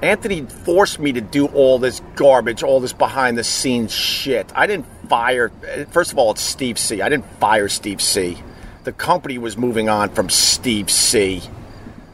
Anthony 0.05 0.43
forced 0.43 0.99
me 0.99 1.13
to 1.13 1.21
do 1.21 1.47
all 1.47 1.79
this 1.79 2.01
garbage, 2.15 2.63
all 2.63 2.81
this 2.81 2.93
behind 2.93 3.39
the 3.39 3.45
scenes 3.45 3.93
shit. 3.93 4.53
I 4.55 4.67
didn't 4.67 4.87
fire. 5.09 5.51
First 5.91 6.13
of 6.13 6.19
all, 6.19 6.33
it's 6.33 6.43
Steve 6.43 6.79
C. 6.79 7.01
I 7.03 7.09
didn't 7.09 7.27
fire 7.41 7.69
Steve 7.69 8.01
C. 8.01 8.39
The 8.85 8.93
company 8.93 9.39
was 9.39 9.57
moving 9.57 9.89
on 9.89 10.11
from 10.11 10.29
Steve 10.29 10.91
C. 10.91 11.43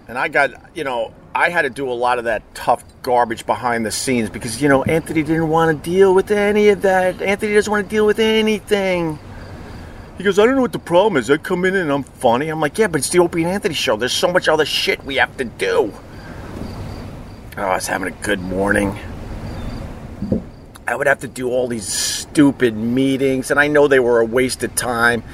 And 0.08 0.16
I 0.16 0.28
got, 0.28 0.50
you 0.74 0.84
know, 0.84 1.12
I 1.34 1.50
had 1.50 1.62
to 1.62 1.70
do 1.70 1.90
a 1.90 1.94
lot 1.94 2.18
of 2.18 2.24
that 2.24 2.42
tough 2.54 2.84
garbage 3.02 3.46
behind 3.46 3.86
the 3.86 3.90
scenes 3.90 4.30
because, 4.30 4.60
you 4.60 4.68
know, 4.68 4.82
Anthony 4.84 5.22
didn't 5.22 5.48
want 5.48 5.76
to 5.82 5.90
deal 5.90 6.14
with 6.14 6.30
any 6.30 6.68
of 6.68 6.82
that. 6.82 7.20
Anthony 7.22 7.54
doesn't 7.54 7.70
want 7.70 7.88
to 7.88 7.90
deal 7.90 8.06
with 8.06 8.18
anything. 8.18 9.18
He 10.18 10.24
goes, 10.24 10.38
I 10.38 10.44
don't 10.44 10.56
know 10.56 10.62
what 10.62 10.72
the 10.72 10.78
problem 10.78 11.16
is. 11.16 11.30
I 11.30 11.38
come 11.38 11.64
in 11.64 11.74
and 11.74 11.90
I'm 11.90 12.02
funny. 12.02 12.48
I'm 12.48 12.60
like, 12.60 12.76
yeah, 12.78 12.88
but 12.88 12.98
it's 12.98 13.08
the 13.08 13.20
Opie 13.20 13.42
and 13.42 13.50
Anthony 13.52 13.74
show. 13.74 13.96
There's 13.96 14.12
so 14.12 14.30
much 14.30 14.48
other 14.48 14.66
shit 14.66 15.02
we 15.04 15.16
have 15.16 15.36
to 15.38 15.44
do. 15.44 15.92
Oh, 17.56 17.62
I 17.62 17.74
was 17.74 17.88
having 17.88 18.06
a 18.06 18.16
good 18.22 18.40
morning. 18.40 18.96
I 20.86 20.94
would 20.94 21.08
have 21.08 21.18
to 21.20 21.28
do 21.28 21.50
all 21.50 21.66
these 21.66 21.92
stupid 21.92 22.76
meetings, 22.76 23.50
and 23.50 23.58
I 23.58 23.66
know 23.66 23.88
they 23.88 23.98
were 23.98 24.20
a 24.20 24.24
waste 24.24 24.62
of 24.62 24.76
time. 24.76 25.24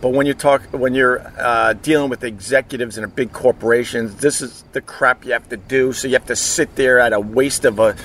But 0.00 0.10
when 0.10 0.24
you 0.24 0.34
talk, 0.34 0.62
when 0.70 0.94
you're 0.94 1.20
uh, 1.36 1.72
dealing 1.72 2.10
with 2.10 2.22
executives 2.22 2.96
in 2.96 3.02
a 3.02 3.08
big 3.08 3.32
corporations, 3.32 4.14
this 4.16 4.40
is 4.40 4.62
the 4.70 4.80
crap 4.80 5.24
you 5.24 5.32
have 5.32 5.48
to 5.48 5.56
do. 5.56 5.92
So 5.92 6.06
you 6.06 6.14
have 6.14 6.26
to 6.26 6.36
sit 6.36 6.76
there 6.76 7.00
at 7.00 7.12
a 7.12 7.18
waste 7.18 7.64
of 7.64 7.80
a 7.80 7.96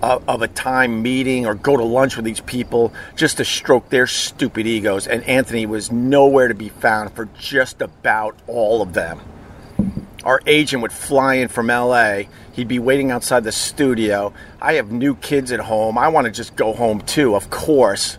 of 0.00 0.40
a 0.42 0.48
time 0.48 1.02
meeting 1.02 1.44
or 1.44 1.56
go 1.56 1.76
to 1.76 1.82
lunch 1.82 2.14
with 2.14 2.24
these 2.24 2.40
people 2.42 2.92
just 3.16 3.38
to 3.38 3.44
stroke 3.44 3.88
their 3.88 4.06
stupid 4.06 4.64
egos. 4.64 5.08
And 5.08 5.24
Anthony 5.24 5.66
was 5.66 5.90
nowhere 5.90 6.46
to 6.46 6.54
be 6.54 6.68
found 6.68 7.14
for 7.14 7.24
just 7.36 7.82
about 7.82 8.36
all 8.46 8.80
of 8.80 8.92
them 8.92 9.20
our 10.24 10.40
agent 10.46 10.82
would 10.82 10.92
fly 10.92 11.34
in 11.34 11.48
from 11.48 11.68
LA. 11.68 12.22
He'd 12.52 12.68
be 12.68 12.78
waiting 12.78 13.10
outside 13.10 13.44
the 13.44 13.52
studio. 13.52 14.32
I 14.60 14.74
have 14.74 14.90
new 14.90 15.14
kids 15.14 15.52
at 15.52 15.60
home. 15.60 15.96
I 15.96 16.08
want 16.08 16.26
to 16.26 16.30
just 16.30 16.56
go 16.56 16.72
home 16.72 17.00
too, 17.02 17.34
of 17.34 17.50
course. 17.50 18.18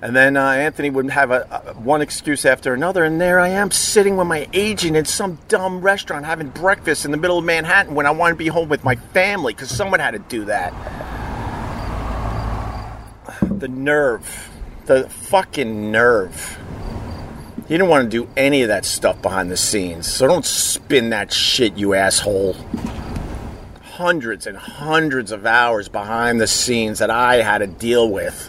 And 0.00 0.14
then 0.14 0.36
uh, 0.36 0.50
Anthony 0.50 0.90
would 0.90 1.10
have 1.10 1.32
a, 1.32 1.64
a, 1.66 1.74
one 1.74 2.02
excuse 2.02 2.44
after 2.44 2.72
another, 2.72 3.02
and 3.02 3.20
there 3.20 3.40
I 3.40 3.48
am 3.48 3.72
sitting 3.72 4.16
with 4.16 4.28
my 4.28 4.48
agent 4.52 4.96
in 4.96 5.04
some 5.04 5.38
dumb 5.48 5.80
restaurant 5.80 6.24
having 6.24 6.50
breakfast 6.50 7.04
in 7.04 7.10
the 7.10 7.16
middle 7.16 7.38
of 7.38 7.44
Manhattan 7.44 7.96
when 7.96 8.06
I 8.06 8.12
want 8.12 8.32
to 8.32 8.36
be 8.36 8.46
home 8.46 8.68
with 8.68 8.84
my 8.84 8.94
family 8.94 9.54
because 9.54 9.70
someone 9.70 9.98
had 9.98 10.12
to 10.12 10.20
do 10.20 10.44
that. 10.44 10.72
The 13.42 13.66
nerve, 13.66 14.50
the 14.86 15.08
fucking 15.08 15.90
nerve. 15.90 16.58
He 17.68 17.74
didn't 17.74 17.90
want 17.90 18.10
to 18.10 18.24
do 18.24 18.30
any 18.34 18.62
of 18.62 18.68
that 18.68 18.86
stuff 18.86 19.20
behind 19.20 19.50
the 19.50 19.56
scenes. 19.58 20.06
So 20.06 20.26
don't 20.26 20.46
spin 20.46 21.10
that 21.10 21.30
shit, 21.30 21.76
you 21.76 21.92
asshole. 21.92 22.56
Hundreds 23.82 24.46
and 24.46 24.56
hundreds 24.56 25.32
of 25.32 25.44
hours 25.44 25.90
behind 25.90 26.40
the 26.40 26.46
scenes 26.46 26.98
that 27.00 27.10
I 27.10 27.42
had 27.42 27.58
to 27.58 27.66
deal 27.66 28.10
with. 28.10 28.48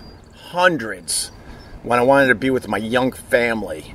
Hundreds. 0.51 1.31
When 1.83 1.99
I 1.99 2.01
wanted 2.01 2.27
to 2.27 2.35
be 2.35 2.49
with 2.49 2.69
my 2.69 2.77
young 2.77 3.11
family. 3.11 3.93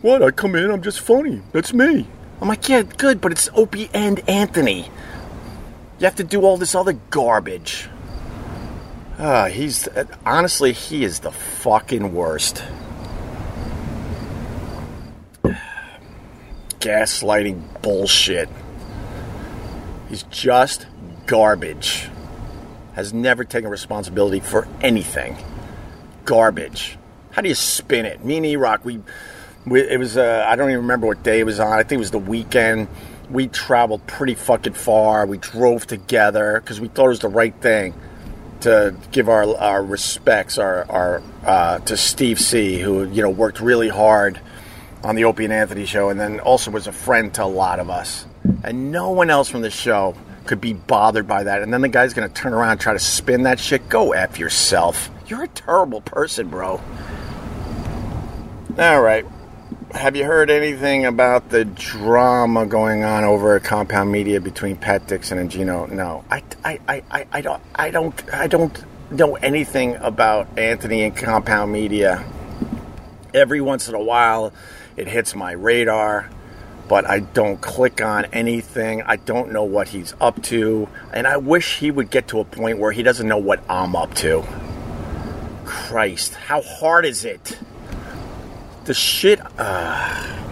What? 0.00 0.22
I 0.22 0.30
come 0.30 0.54
in, 0.54 0.70
I'm 0.70 0.82
just 0.82 1.00
funny. 1.00 1.42
That's 1.52 1.74
me. 1.74 2.06
I'm 2.40 2.48
like, 2.48 2.66
yeah, 2.70 2.82
good, 2.82 3.20
but 3.20 3.32
it's 3.32 3.50
Opie 3.52 3.90
and 3.92 4.26
Anthony. 4.26 4.88
You 5.98 6.04
have 6.06 6.16
to 6.16 6.24
do 6.24 6.40
all 6.40 6.56
this 6.56 6.74
other 6.74 6.94
garbage. 7.10 7.86
Uh, 9.18 9.48
he's 9.50 9.88
honestly, 10.24 10.72
he 10.72 11.04
is 11.04 11.20
the 11.20 11.32
fucking 11.32 12.14
worst. 12.14 12.64
Gaslighting 16.82 17.80
bullshit. 17.80 18.48
He's 20.08 20.24
just 20.24 20.86
garbage. 21.26 22.08
Has 22.94 23.14
never 23.14 23.44
taken 23.44 23.70
responsibility 23.70 24.40
for 24.40 24.68
anything. 24.82 25.38
Garbage. 26.26 26.98
How 27.30 27.40
do 27.40 27.48
you 27.48 27.54
spin 27.54 28.04
it? 28.04 28.22
Me 28.24 28.36
and 28.36 28.44
E-Rock, 28.44 28.84
we, 28.84 29.00
we 29.64 29.80
it 29.80 29.98
was 29.98 30.18
uh, 30.18 30.44
I 30.46 30.56
don't 30.56 30.68
even 30.68 30.82
remember 30.82 31.06
what 31.06 31.22
day 31.22 31.40
it 31.40 31.44
was 31.44 31.58
on. 31.58 31.72
I 31.72 31.82
think 31.84 31.92
it 31.92 31.98
was 31.98 32.10
the 32.10 32.18
weekend. 32.18 32.88
We 33.30 33.48
traveled 33.48 34.06
pretty 34.06 34.34
fucking 34.34 34.74
far. 34.74 35.24
We 35.24 35.38
drove 35.38 35.86
together 35.86 36.60
because 36.60 36.80
we 36.80 36.88
thought 36.88 37.06
it 37.06 37.10
was 37.10 37.20
the 37.20 37.28
right 37.28 37.54
thing 37.54 37.94
to 38.60 38.94
give 39.12 39.28
our 39.28 39.56
our 39.56 39.82
respects 39.82 40.58
our 40.58 40.84
our 40.90 41.22
uh, 41.46 41.78
to 41.78 41.96
Steve 41.96 42.38
C, 42.38 42.78
who 42.78 43.08
you 43.08 43.22
know 43.22 43.30
worked 43.30 43.60
really 43.60 43.88
hard 43.88 44.40
on 45.04 45.16
the 45.16 45.24
Opie 45.24 45.44
and 45.44 45.52
Anthony 45.52 45.86
show, 45.86 46.08
and 46.08 46.18
then 46.18 46.40
also 46.40 46.70
was 46.70 46.86
a 46.86 46.92
friend 46.92 47.32
to 47.34 47.44
a 47.44 47.46
lot 47.46 47.80
of 47.80 47.90
us. 47.90 48.26
And 48.64 48.92
no 48.92 49.10
one 49.10 49.30
else 49.30 49.48
from 49.48 49.62
the 49.62 49.70
show 49.70 50.14
could 50.46 50.60
be 50.60 50.72
bothered 50.72 51.26
by 51.26 51.44
that. 51.44 51.62
And 51.62 51.72
then 51.72 51.80
the 51.80 51.88
guy's 51.88 52.14
going 52.14 52.28
to 52.28 52.34
turn 52.34 52.52
around 52.52 52.72
and 52.72 52.80
try 52.80 52.92
to 52.92 52.98
spin 52.98 53.44
that 53.44 53.58
shit. 53.58 53.88
Go 53.88 54.12
F 54.12 54.38
yourself. 54.38 55.10
You're 55.26 55.44
a 55.44 55.48
terrible 55.48 56.00
person, 56.00 56.48
bro. 56.48 56.80
All 58.78 59.02
right. 59.02 59.24
Have 59.92 60.16
you 60.16 60.24
heard 60.24 60.50
anything 60.50 61.04
about 61.04 61.50
the 61.50 61.66
drama 61.66 62.64
going 62.64 63.04
on 63.04 63.24
over 63.24 63.56
at 63.56 63.64
Compound 63.64 64.10
Media 64.10 64.40
between 64.40 64.76
Pat 64.76 65.06
Dixon 65.06 65.36
and 65.36 65.50
Gino? 65.50 65.84
No. 65.86 66.24
I, 66.30 66.42
I, 66.64 66.80
I, 66.88 67.26
I, 67.30 67.40
don't 67.42 67.62
I 67.74 67.90
don't 67.90 68.34
I 68.34 68.46
don't 68.46 68.84
know 69.10 69.34
anything 69.36 69.96
about 69.96 70.58
Anthony 70.58 71.02
and 71.02 71.14
Compound 71.14 71.70
Media. 71.70 72.24
Every 73.34 73.60
once 73.60 73.88
in 73.88 73.94
a 73.94 74.02
while 74.02 74.54
it 74.96 75.08
hits 75.08 75.34
my 75.34 75.52
radar, 75.52 76.28
but 76.88 77.08
I 77.08 77.20
don't 77.20 77.60
click 77.60 78.00
on 78.00 78.26
anything. 78.26 79.02
I 79.02 79.16
don't 79.16 79.52
know 79.52 79.64
what 79.64 79.88
he's 79.88 80.14
up 80.20 80.42
to. 80.44 80.88
And 81.12 81.26
I 81.26 81.36
wish 81.38 81.78
he 81.78 81.90
would 81.90 82.10
get 82.10 82.28
to 82.28 82.40
a 82.40 82.44
point 82.44 82.78
where 82.78 82.92
he 82.92 83.02
doesn't 83.02 83.26
know 83.26 83.38
what 83.38 83.62
I'm 83.68 83.96
up 83.96 84.14
to. 84.16 84.44
Christ, 85.64 86.34
how 86.34 86.60
hard 86.62 87.06
is 87.06 87.24
it? 87.24 87.58
The 88.84 88.94
shit. 88.94 89.40
Uh, 89.58 90.42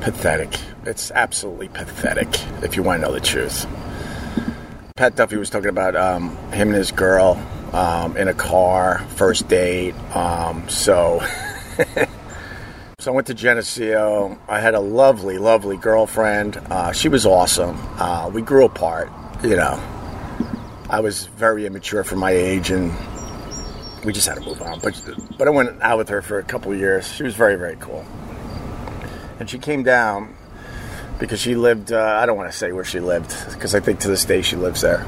pathetic. 0.00 0.58
It's 0.84 1.10
absolutely 1.10 1.68
pathetic, 1.68 2.28
if 2.62 2.76
you 2.76 2.82
want 2.82 3.00
to 3.02 3.08
know 3.08 3.14
the 3.14 3.20
truth. 3.20 3.66
Pat 4.96 5.16
Duffy 5.16 5.36
was 5.36 5.48
talking 5.48 5.68
about 5.68 5.96
um, 5.96 6.36
him 6.52 6.68
and 6.68 6.76
his 6.76 6.90
girl 6.92 7.40
um, 7.72 8.16
in 8.16 8.28
a 8.28 8.34
car, 8.34 8.98
first 9.16 9.48
date. 9.48 9.94
Um, 10.14 10.68
so 10.68 11.22
So 13.00 13.10
I 13.10 13.14
went 13.14 13.28
to 13.28 13.34
Geneseo. 13.34 14.38
I 14.46 14.60
had 14.60 14.74
a 14.74 14.80
lovely, 14.80 15.38
lovely 15.38 15.78
girlfriend. 15.78 16.58
Uh, 16.58 16.92
she 16.92 17.08
was 17.08 17.24
awesome. 17.24 17.78
Uh, 17.98 18.28
we 18.28 18.42
grew 18.42 18.66
apart, 18.66 19.10
you 19.42 19.56
know. 19.56 19.82
I 20.90 21.00
was 21.00 21.24
very 21.24 21.64
immature 21.64 22.04
for 22.04 22.16
my 22.16 22.32
age, 22.32 22.70
and 22.70 22.92
we 24.04 24.12
just 24.12 24.28
had 24.28 24.34
to 24.34 24.42
move 24.42 24.60
on. 24.60 24.80
But 24.80 25.02
but 25.38 25.48
I 25.48 25.50
went 25.50 25.80
out 25.80 25.96
with 25.96 26.10
her 26.10 26.20
for 26.20 26.40
a 26.40 26.42
couple 26.42 26.74
years. 26.74 27.10
She 27.10 27.22
was 27.22 27.34
very, 27.34 27.56
very 27.56 27.76
cool. 27.76 28.04
And 29.38 29.48
she 29.48 29.58
came 29.58 29.82
down 29.82 30.36
because 31.18 31.40
she 31.40 31.54
lived. 31.54 31.92
Uh, 31.92 32.18
I 32.20 32.26
don't 32.26 32.36
want 32.36 32.52
to 32.52 32.58
say 32.58 32.70
where 32.70 32.84
she 32.84 33.00
lived 33.00 33.34
because 33.54 33.74
I 33.74 33.80
think 33.80 34.00
to 34.00 34.08
this 34.08 34.26
day 34.26 34.42
she 34.42 34.56
lives 34.56 34.82
there. 34.82 35.06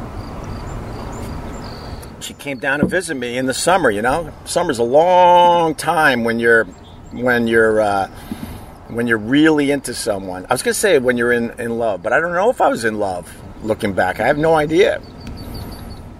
She 2.21 2.33
came 2.33 2.59
down 2.59 2.79
to 2.79 2.87
visit 2.87 3.17
me 3.17 3.37
in 3.37 3.45
the 3.45 3.53
summer. 3.53 3.91
You 3.91 4.01
know, 4.01 4.33
summer's 4.47 4.79
a 4.79 4.83
long 4.83 5.75
time 5.75 6.25
when 6.25 6.41
you're 6.41 6.67
when 7.13 7.47
you're 7.47 7.81
uh, 7.81 8.09
when 8.89 9.07
you're 9.07 9.19
really 9.19 9.71
into 9.71 9.95
someone. 9.95 10.47
I 10.49 10.55
was 10.55 10.63
gonna 10.63 10.75
say 10.75 10.99
when 10.99 11.17
you're 11.17 11.33
in 11.33 11.51
in 11.61 11.79
love, 11.79 12.03
but 12.03 12.13
I 12.13 12.21
don't 12.21 12.33
know 12.33 12.51
if 12.51 12.61
I 12.61 12.69
was 12.69 12.85
in 12.85 12.99
love. 12.99 13.33
Looking 13.63 13.93
back, 13.93 14.19
I 14.19 14.27
have 14.27 14.39
no 14.39 14.55
idea. 14.55 15.01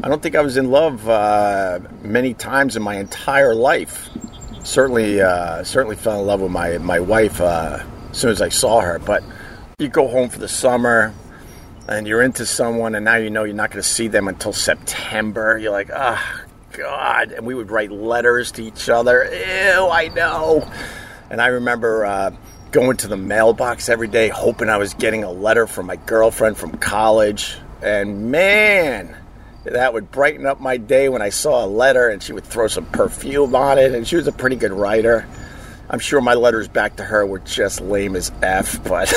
I 0.05 0.09
don't 0.09 0.23
think 0.23 0.35
I 0.35 0.41
was 0.41 0.57
in 0.57 0.71
love 0.71 1.09
uh, 1.09 1.81
many 2.03 2.35
times 2.35 2.77
in 2.77 2.83
my 2.83 2.97
entire 2.97 3.55
life. 3.55 4.09
Certainly, 4.65 5.21
uh, 5.21 5.65
certainly 5.65 5.97
fell 5.97 6.21
in 6.21 6.27
love 6.27 6.41
with 6.41 6.53
my 6.53 6.79
my 6.79 7.01
wife 7.01 7.41
uh, 7.41 7.83
as 8.11 8.19
soon 8.19 8.31
as 8.31 8.41
I 8.41 8.49
saw 8.49 8.81
her. 8.81 8.99
But 8.99 9.23
you 9.79 9.89
go 9.89 10.09
home 10.09 10.29
for 10.29 10.39
the 10.39 10.49
summer, 10.49 11.15
and 11.89 12.07
you're 12.07 12.23
into 12.23 12.47
someone, 12.47 12.95
and 12.95 13.05
now 13.05 13.17
you 13.17 13.31
know 13.31 13.45
you're 13.45 13.55
not 13.55 13.71
going 13.71 13.83
to 13.83 13.89
see 13.89 14.09
them 14.09 14.29
until 14.29 14.53
September. 14.53 15.59
You're 15.59 15.73
like, 15.73 15.91
ah, 15.93 16.43
God. 16.73 17.33
And 17.33 17.47
we 17.47 17.55
would 17.55 17.71
write 17.71 17.91
letters 17.91 18.53
to 18.53 18.63
each 18.63 18.89
other. 18.89 19.25
Ew, 19.25 19.89
I 19.89 20.11
know. 20.15 20.71
And 21.31 21.41
I 21.41 21.49
remember 21.49 22.05
uh, 22.05 22.35
going 22.71 22.97
to 22.99 23.09
the 23.09 23.17
mailbox 23.17 23.89
every 23.89 24.09
day, 24.09 24.29
hoping 24.29 24.69
I 24.69 24.79
was 24.79 24.95
getting 24.95 25.25
a 25.25 25.31
letter 25.31 25.67
from 25.67 25.87
my 25.87 25.97
girlfriend 25.97 26.57
from 26.57 26.73
college. 26.79 27.57
And 27.83 28.31
man, 28.31 29.17
that 29.65 29.93
would 29.93 30.11
brighten 30.11 30.47
up 30.47 30.61
my 30.61 30.77
day 30.77 31.09
when 31.09 31.23
I 31.23 31.29
saw 31.29 31.65
a 31.65 31.69
letter 31.69 32.09
and 32.09 32.23
she 32.23 32.33
would 32.33 32.45
throw 32.45 32.67
some 32.69 32.87
perfume 32.87 33.55
on 33.55 33.79
it. 33.79 33.95
And 33.95 34.07
she 34.07 34.17
was 34.17 34.27
a 34.27 34.33
pretty 34.33 34.57
good 34.57 34.73
writer. 34.73 35.27
I'm 35.91 35.99
sure 35.99 36.21
my 36.21 36.35
letters 36.35 36.69
back 36.69 36.97
to 36.97 37.05
her 37.05 37.27
were 37.27 37.41
just 37.41 37.81
lame 37.81 38.17
as 38.17 38.33
F, 38.43 38.83
but, 38.89 39.13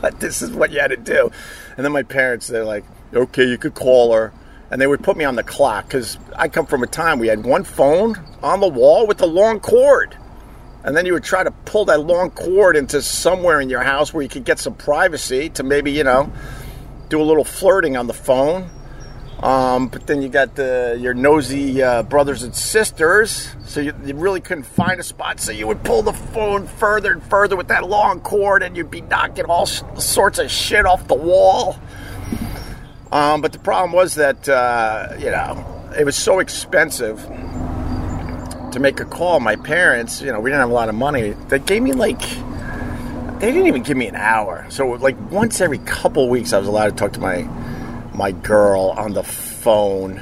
but 0.00 0.20
this 0.20 0.42
is 0.42 0.50
what 0.50 0.70
you 0.70 0.80
had 0.80 0.88
to 0.88 0.96
do. 0.96 1.30
And 1.76 1.84
then 1.84 1.92
my 1.92 2.02
parents, 2.02 2.48
they're 2.48 2.64
like, 2.64 2.84
okay, 3.14 3.48
you 3.48 3.56
could 3.56 3.74
call 3.74 4.12
her 4.12 4.32
and 4.70 4.80
they 4.80 4.86
would 4.86 5.02
put 5.02 5.16
me 5.16 5.24
on 5.24 5.36
the 5.36 5.42
clock 5.42 5.86
because 5.86 6.18
I 6.36 6.48
come 6.48 6.66
from 6.66 6.82
a 6.82 6.86
time 6.86 7.18
we 7.18 7.28
had 7.28 7.44
one 7.44 7.64
phone 7.64 8.16
on 8.42 8.60
the 8.60 8.68
wall 8.68 9.06
with 9.06 9.20
a 9.20 9.26
long 9.26 9.60
cord. 9.60 10.16
And 10.82 10.94
then 10.94 11.06
you 11.06 11.14
would 11.14 11.24
try 11.24 11.42
to 11.42 11.50
pull 11.50 11.86
that 11.86 12.00
long 12.00 12.30
cord 12.30 12.76
into 12.76 13.00
somewhere 13.00 13.60
in 13.60 13.70
your 13.70 13.82
house 13.82 14.12
where 14.12 14.22
you 14.22 14.28
could 14.28 14.44
get 14.44 14.58
some 14.58 14.74
privacy 14.74 15.48
to 15.50 15.62
maybe, 15.62 15.92
you 15.92 16.04
know, 16.04 16.30
do 17.08 17.20
a 17.20 17.24
little 17.24 17.44
flirting 17.44 17.96
on 17.96 18.06
the 18.06 18.14
phone. 18.14 18.68
Um, 19.42 19.88
but 19.88 20.06
then 20.06 20.22
you 20.22 20.28
got 20.28 20.54
the 20.54 20.96
your 20.98 21.12
nosy 21.12 21.82
uh, 21.82 22.02
brothers 22.02 22.44
and 22.44 22.54
sisters, 22.54 23.54
so 23.66 23.80
you, 23.80 23.92
you, 24.04 24.14
really 24.14 24.40
couldn't 24.40 24.64
find 24.64 24.98
a 24.98 25.02
spot. 25.02 25.40
So 25.40 25.52
you 25.52 25.66
would 25.66 25.82
pull 25.82 26.02
the 26.02 26.12
phone 26.12 26.66
further 26.66 27.12
and 27.12 27.22
further 27.22 27.54
with 27.56 27.68
that 27.68 27.86
long 27.86 28.20
cord, 28.20 28.62
and 28.62 28.76
you'd 28.76 28.90
be 28.90 29.02
knocking 29.02 29.44
all 29.46 29.66
sorts 29.66 30.38
of 30.38 30.50
shit 30.50 30.86
off 30.86 31.08
the 31.08 31.14
wall. 31.14 31.78
Um, 33.14 33.42
but 33.42 33.52
the 33.52 33.60
problem 33.60 33.92
was 33.92 34.16
that 34.16 34.48
uh, 34.48 35.14
you 35.20 35.30
know 35.30 35.92
it 35.96 36.04
was 36.04 36.16
so 36.16 36.40
expensive 36.40 37.22
to 38.72 38.80
make 38.80 38.98
a 38.98 39.04
call. 39.04 39.38
My 39.38 39.54
parents, 39.54 40.20
you 40.20 40.32
know, 40.32 40.40
we 40.40 40.50
didn't 40.50 40.62
have 40.62 40.70
a 40.70 40.74
lot 40.74 40.88
of 40.88 40.96
money. 40.96 41.30
They 41.46 41.60
gave 41.60 41.80
me 41.80 41.92
like 41.92 42.20
they 43.38 43.52
didn't 43.52 43.68
even 43.68 43.84
give 43.84 43.96
me 43.96 44.08
an 44.08 44.16
hour. 44.16 44.66
So 44.68 44.88
like 44.88 45.14
once 45.30 45.60
every 45.60 45.78
couple 45.78 46.28
weeks, 46.28 46.52
I 46.52 46.58
was 46.58 46.66
allowed 46.66 46.86
to 46.86 46.96
talk 46.96 47.12
to 47.12 47.20
my 47.20 47.42
my 48.14 48.32
girl 48.32 48.92
on 48.96 49.12
the 49.12 49.22
phone 49.22 50.20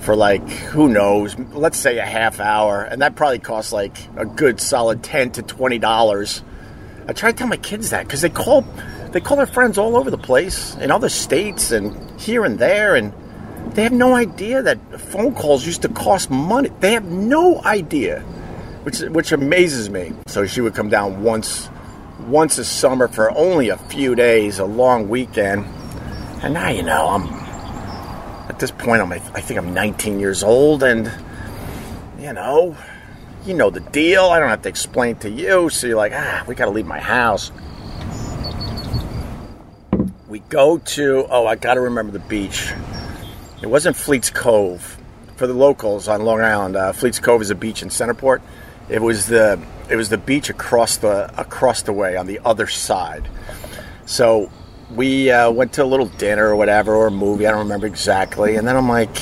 for 0.00 0.16
like 0.16 0.42
who 0.48 0.88
knows, 0.88 1.38
let's 1.52 1.78
say 1.78 1.98
a 1.98 2.04
half 2.04 2.40
hour, 2.40 2.82
and 2.82 3.00
that 3.00 3.14
probably 3.14 3.38
costs 3.38 3.72
like 3.72 3.96
a 4.16 4.26
good 4.26 4.60
solid 4.60 5.04
ten 5.04 5.30
to 5.30 5.42
twenty 5.42 5.78
dollars. 5.78 6.42
I 7.06 7.12
try 7.12 7.30
to 7.30 7.36
tell 7.36 7.46
my 7.46 7.58
kids 7.58 7.90
that 7.90 8.08
because 8.08 8.22
they 8.22 8.28
call 8.28 8.62
they 9.12 9.20
call 9.20 9.36
their 9.36 9.46
friends 9.46 9.78
all 9.78 9.96
over 9.96 10.10
the 10.10 10.18
place 10.18 10.74
in 10.74 10.90
other 10.90 11.08
states 11.08 11.70
and 11.70 12.13
here 12.18 12.44
and 12.44 12.58
there, 12.58 12.94
and 12.94 13.12
they 13.74 13.82
have 13.82 13.92
no 13.92 14.14
idea 14.14 14.62
that 14.62 15.00
phone 15.00 15.34
calls 15.34 15.66
used 15.66 15.82
to 15.82 15.88
cost 15.88 16.30
money. 16.30 16.70
They 16.80 16.92
have 16.92 17.04
no 17.04 17.62
idea, 17.62 18.20
which 18.82 19.00
which 19.00 19.32
amazes 19.32 19.90
me. 19.90 20.12
So 20.26 20.46
she 20.46 20.60
would 20.60 20.74
come 20.74 20.88
down 20.88 21.22
once 21.22 21.68
once 22.26 22.58
a 22.58 22.64
summer 22.64 23.08
for 23.08 23.30
only 23.32 23.68
a 23.68 23.76
few 23.76 24.14
days, 24.14 24.58
a 24.58 24.64
long 24.64 25.08
weekend 25.08 25.66
and 26.44 26.52
now, 26.52 26.68
you 26.68 26.82
know, 26.82 27.08
I'm 27.08 27.26
at 28.50 28.58
this 28.58 28.70
point, 28.70 29.00
I'm, 29.00 29.10
I 29.10 29.18
think 29.18 29.58
I'm 29.58 29.72
19 29.72 30.20
years 30.20 30.42
old, 30.42 30.82
and, 30.82 31.10
you 32.20 32.34
know, 32.34 32.76
you 33.46 33.54
know 33.54 33.70
the 33.70 33.80
deal. 33.80 34.24
I 34.24 34.38
don't 34.38 34.50
have 34.50 34.60
to 34.62 34.68
explain 34.68 35.16
to 35.16 35.30
you. 35.30 35.70
So 35.70 35.86
you're 35.86 35.96
like, 35.96 36.12
ah, 36.14 36.44
we 36.46 36.54
got 36.54 36.66
to 36.66 36.70
leave 36.70 36.84
my 36.84 37.00
house. 37.00 37.50
We 40.34 40.40
go 40.40 40.78
to, 40.78 41.28
oh, 41.30 41.46
I 41.46 41.54
got 41.54 41.74
to 41.74 41.80
remember 41.80 42.10
the 42.10 42.18
beach. 42.18 42.72
It 43.62 43.68
wasn't 43.68 43.94
Fleets 43.94 44.30
Cove. 44.30 44.98
For 45.36 45.46
the 45.46 45.54
locals 45.54 46.08
on 46.08 46.24
Long 46.24 46.40
Island, 46.40 46.74
uh, 46.74 46.92
Fleets 46.92 47.20
Cove 47.20 47.40
is 47.40 47.50
a 47.50 47.54
beach 47.54 47.82
in 47.82 47.88
Centerport. 47.88 48.42
It 48.88 49.00
was 49.00 49.26
the 49.26 49.64
it 49.88 49.94
was 49.94 50.08
the 50.08 50.18
beach 50.18 50.50
across 50.50 50.96
the 50.96 51.32
across 51.40 51.82
the 51.82 51.92
way 51.92 52.16
on 52.16 52.26
the 52.26 52.40
other 52.44 52.66
side. 52.66 53.28
So 54.06 54.50
we 54.90 55.30
uh, 55.30 55.52
went 55.52 55.72
to 55.74 55.84
a 55.84 55.86
little 55.86 56.06
dinner 56.06 56.48
or 56.48 56.56
whatever, 56.56 56.96
or 56.96 57.06
a 57.06 57.12
movie. 57.12 57.46
I 57.46 57.52
don't 57.52 57.60
remember 57.60 57.86
exactly. 57.86 58.56
And 58.56 58.66
then 58.66 58.76
I'm 58.76 58.88
like, 58.88 59.16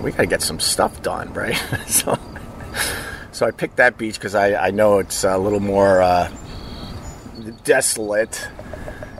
we 0.00 0.10
got 0.10 0.22
to 0.22 0.26
get 0.26 0.40
some 0.40 0.58
stuff 0.58 1.02
done, 1.02 1.34
right? 1.34 1.54
so, 1.86 2.18
so 3.30 3.44
I 3.44 3.50
picked 3.50 3.76
that 3.76 3.98
beach 3.98 4.14
because 4.14 4.34
I, 4.34 4.54
I 4.54 4.70
know 4.70 5.00
it's 5.00 5.22
a 5.22 5.36
little 5.36 5.60
more 5.60 6.00
uh, 6.00 6.32
desolate. 7.64 8.48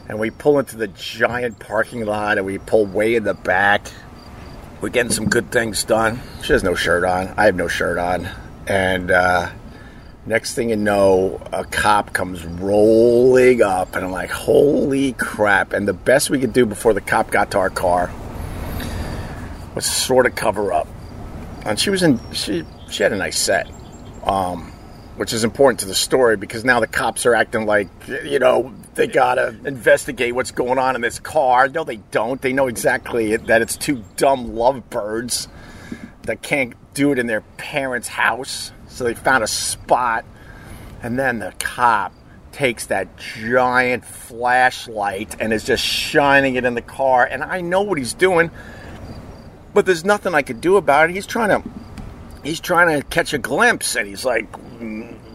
And 0.08 0.18
we 0.18 0.30
pull 0.30 0.58
into 0.58 0.76
the 0.76 0.88
giant 0.88 1.58
parking 1.58 2.04
lot, 2.06 2.38
and 2.38 2.46
we 2.46 2.58
pull 2.58 2.86
way 2.86 3.16
in 3.16 3.25
the 3.25 3.34
back. 3.34 3.86
We're 4.80 4.90
getting 4.90 5.12
some 5.12 5.28
good 5.28 5.50
things 5.50 5.84
done. 5.84 6.20
She 6.42 6.52
has 6.52 6.62
no 6.62 6.75
shirt 6.75 7.04
on. 7.04 7.34
I 7.36 7.46
have 7.46 7.56
no 7.56 7.68
shirt 7.68 7.98
on, 7.98 8.28
and. 8.66 9.10
Uh, 9.10 9.50
Next 10.28 10.54
thing 10.54 10.70
you 10.70 10.76
know, 10.76 11.40
a 11.52 11.64
cop 11.64 12.12
comes 12.12 12.44
rolling 12.44 13.62
up, 13.62 13.94
and 13.94 14.04
I'm 14.04 14.10
like, 14.10 14.30
holy 14.30 15.12
crap. 15.12 15.72
And 15.72 15.86
the 15.86 15.92
best 15.92 16.30
we 16.30 16.40
could 16.40 16.52
do 16.52 16.66
before 16.66 16.92
the 16.92 17.00
cop 17.00 17.30
got 17.30 17.52
to 17.52 17.58
our 17.58 17.70
car 17.70 18.10
was 19.76 19.86
sort 19.86 20.26
of 20.26 20.34
cover 20.34 20.72
up. 20.72 20.88
And 21.64 21.78
she 21.78 21.90
was 21.90 22.02
in, 22.02 22.18
she, 22.32 22.64
she 22.90 23.04
had 23.04 23.12
a 23.12 23.16
nice 23.16 23.38
set, 23.38 23.70
um, 24.25 24.72
which 25.14 25.32
is 25.32 25.44
important 25.44 25.78
to 25.80 25.86
the 25.86 25.94
story 25.94 26.36
because 26.36 26.64
now 26.64 26.80
the 26.80 26.88
cops 26.88 27.25
are 27.25 27.36
acting 27.36 27.64
like, 27.64 27.86
you 28.25 28.40
know, 28.40 28.75
they 28.96 29.06
gotta 29.06 29.54
investigate 29.64 30.35
what's 30.35 30.50
going 30.50 30.78
on 30.78 30.96
in 30.96 31.02
this 31.02 31.18
car. 31.18 31.68
No, 31.68 31.85
they 31.85 31.96
don't. 32.11 32.40
They 32.42 32.52
know 32.52 32.66
exactly 32.66 33.37
that 33.37 33.62
it's 33.62 33.76
two 33.76 34.02
dumb 34.16 34.54
lovebirds 34.54 35.48
that 36.22 36.42
can't 36.42 36.74
do 36.94 37.12
it 37.12 37.18
in 37.18 37.26
their 37.26 37.42
parents' 37.59 38.09
house 38.09 38.72
so 38.96 39.04
they 39.04 39.14
found 39.14 39.44
a 39.44 39.46
spot, 39.46 40.24
and 41.02 41.18
then 41.18 41.38
the 41.38 41.52
cop 41.59 42.14
takes 42.52 42.87
that 42.87 43.14
giant 43.18 44.02
flashlight 44.06 45.37
and 45.38 45.52
is 45.52 45.64
just 45.64 45.85
shining 45.85 46.54
it 46.54 46.64
in 46.64 46.74
the 46.74 46.80
car. 46.80 47.26
And 47.26 47.44
I 47.44 47.61
know 47.61 47.82
what 47.82 47.98
he's 47.98 48.14
doing, 48.14 48.50
but 49.74 49.85
there's 49.85 50.06
nothing 50.06 50.35
I 50.35 50.40
could 50.40 50.62
do 50.62 50.78
about 50.78 51.11
it. 51.11 51.12
He's 51.12 51.26
trying 51.26 51.50
to 51.50 51.68
he's 52.42 52.59
trying 52.59 52.98
to 52.98 53.06
catch 53.06 53.35
a 53.35 53.38
glimpse, 53.38 53.96
and 53.96 54.09
he's 54.09 54.24
like 54.24 54.46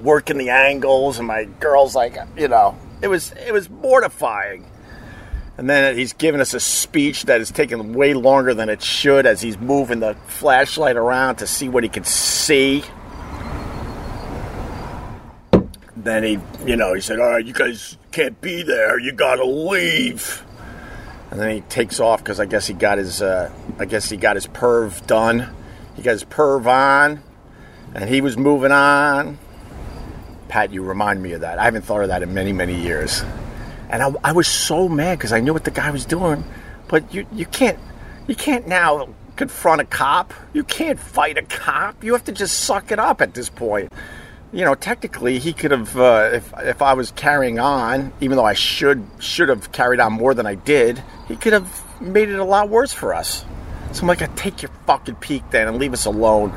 working 0.02 0.40
the 0.40 0.50
angles, 0.50 1.20
and 1.20 1.28
my 1.28 1.44
girl's 1.44 1.94
like, 1.94 2.18
you 2.36 2.48
know, 2.48 2.76
it 3.02 3.08
was 3.08 3.32
it 3.34 3.52
was 3.52 3.70
mortifying. 3.70 4.66
And 5.58 5.70
then 5.70 5.96
he's 5.96 6.14
giving 6.14 6.42
us 6.42 6.54
a 6.54 6.60
speech 6.60 7.26
that 7.26 7.42
is 7.42 7.52
taking 7.52 7.94
way 7.94 8.14
longer 8.14 8.54
than 8.54 8.70
it 8.70 8.82
should 8.82 9.26
as 9.26 9.42
he's 9.42 9.60
moving 9.60 10.00
the 10.00 10.16
flashlight 10.26 10.96
around 10.96 11.36
to 11.38 11.48
see 11.48 11.70
what 11.70 11.84
he 11.84 11.90
can 11.90 12.04
see 12.04 12.84
then 16.04 16.24
he, 16.24 16.40
you 16.66 16.76
know, 16.76 16.94
he 16.94 17.02
said, 17.02 17.20
"All 17.20 17.30
right, 17.30 17.46
you 17.46 17.54
guys 17.54 17.98
can't 18.12 18.40
be 18.42 18.64
there. 18.64 19.00
You 19.00 19.12
gotta 19.12 19.46
leave." 19.46 20.44
And 21.30 21.40
then 21.40 21.52
he 21.52 21.62
takes 21.62 22.00
off 22.00 22.20
because 22.20 22.40
I 22.40 22.46
guess 22.46 22.68
he 22.68 22.74
got 22.74 22.98
his, 22.98 23.22
uh, 23.22 23.52
I 23.80 23.86
guess 23.86 24.10
he 24.10 24.18
got 24.18 24.36
his 24.36 24.48
perv 24.48 25.06
done. 25.08 25.50
He 25.96 26.02
got 26.02 26.12
his 26.12 26.26
perv 26.26 26.66
on, 26.66 27.24
and 27.94 28.10
he 28.10 28.22
was 28.22 28.38
moving 28.38 28.72
on. 28.72 29.38
Pat, 30.52 30.74
you 30.74 30.84
remind 30.84 31.24
me 31.24 31.32
of 31.32 31.42
that. 31.42 31.58
I 31.58 31.64
haven't 31.64 31.84
thought 31.84 32.02
of 32.02 32.10
that 32.10 32.22
in 32.22 32.34
many, 32.34 32.52
many 32.52 32.76
years. 32.76 33.24
And 33.90 34.04
I, 34.04 34.14
I 34.24 34.32
was 34.34 34.48
so 34.48 34.90
mad 34.90 35.18
because 35.18 35.32
I 35.32 35.40
knew 35.40 35.54
what 35.54 35.64
the 35.64 35.72
guy 35.72 35.90
was 35.92 36.06
doing. 36.06 36.44
But 36.90 37.14
you, 37.14 37.26
you 37.32 37.46
can't, 37.46 37.80
you 38.28 38.36
can't 38.36 38.68
now 38.68 39.08
confront 39.38 39.80
a 39.80 39.86
cop. 39.86 40.34
You 40.52 40.66
can't 40.66 41.00
fight 41.00 41.38
a 41.38 41.44
cop. 41.44 42.04
You 42.04 42.12
have 42.12 42.26
to 42.26 42.34
just 42.34 42.60
suck 42.60 42.92
it 42.92 43.00
up 43.00 43.22
at 43.22 43.34
this 43.34 43.50
point 43.50 43.92
you 44.54 44.66
know, 44.66 44.76
technically 44.76 45.40
he 45.40 45.54
could 45.54 45.72
have, 45.72 45.98
uh, 45.98 46.30
if 46.34 46.54
if 46.60 46.82
I 46.82 46.94
was 46.94 47.12
carrying 47.12 47.58
on, 47.58 48.12
even 48.20 48.36
though 48.36 48.46
I 48.46 48.54
should 48.54 49.06
should 49.20 49.48
have 49.48 49.72
carried 49.72 50.00
on 50.00 50.12
more 50.12 50.34
than 50.34 50.46
I 50.46 50.56
did, 50.56 51.02
he 51.28 51.38
could 51.38 51.54
have 51.54 52.02
made 52.02 52.28
it 52.28 52.38
a 52.38 52.44
lot 52.44 52.68
worse 52.68 52.92
for 52.92 53.14
us. 53.14 53.46
So 53.94 54.02
I'm 54.02 54.08
like, 54.08 54.22
I 54.22 54.28
take 54.36 54.62
your 54.62 54.72
fucking 54.86 55.16
peek 55.16 55.50
then 55.52 55.68
and 55.68 55.78
leave 55.78 55.94
us 55.94 56.06
alone. 56.06 56.52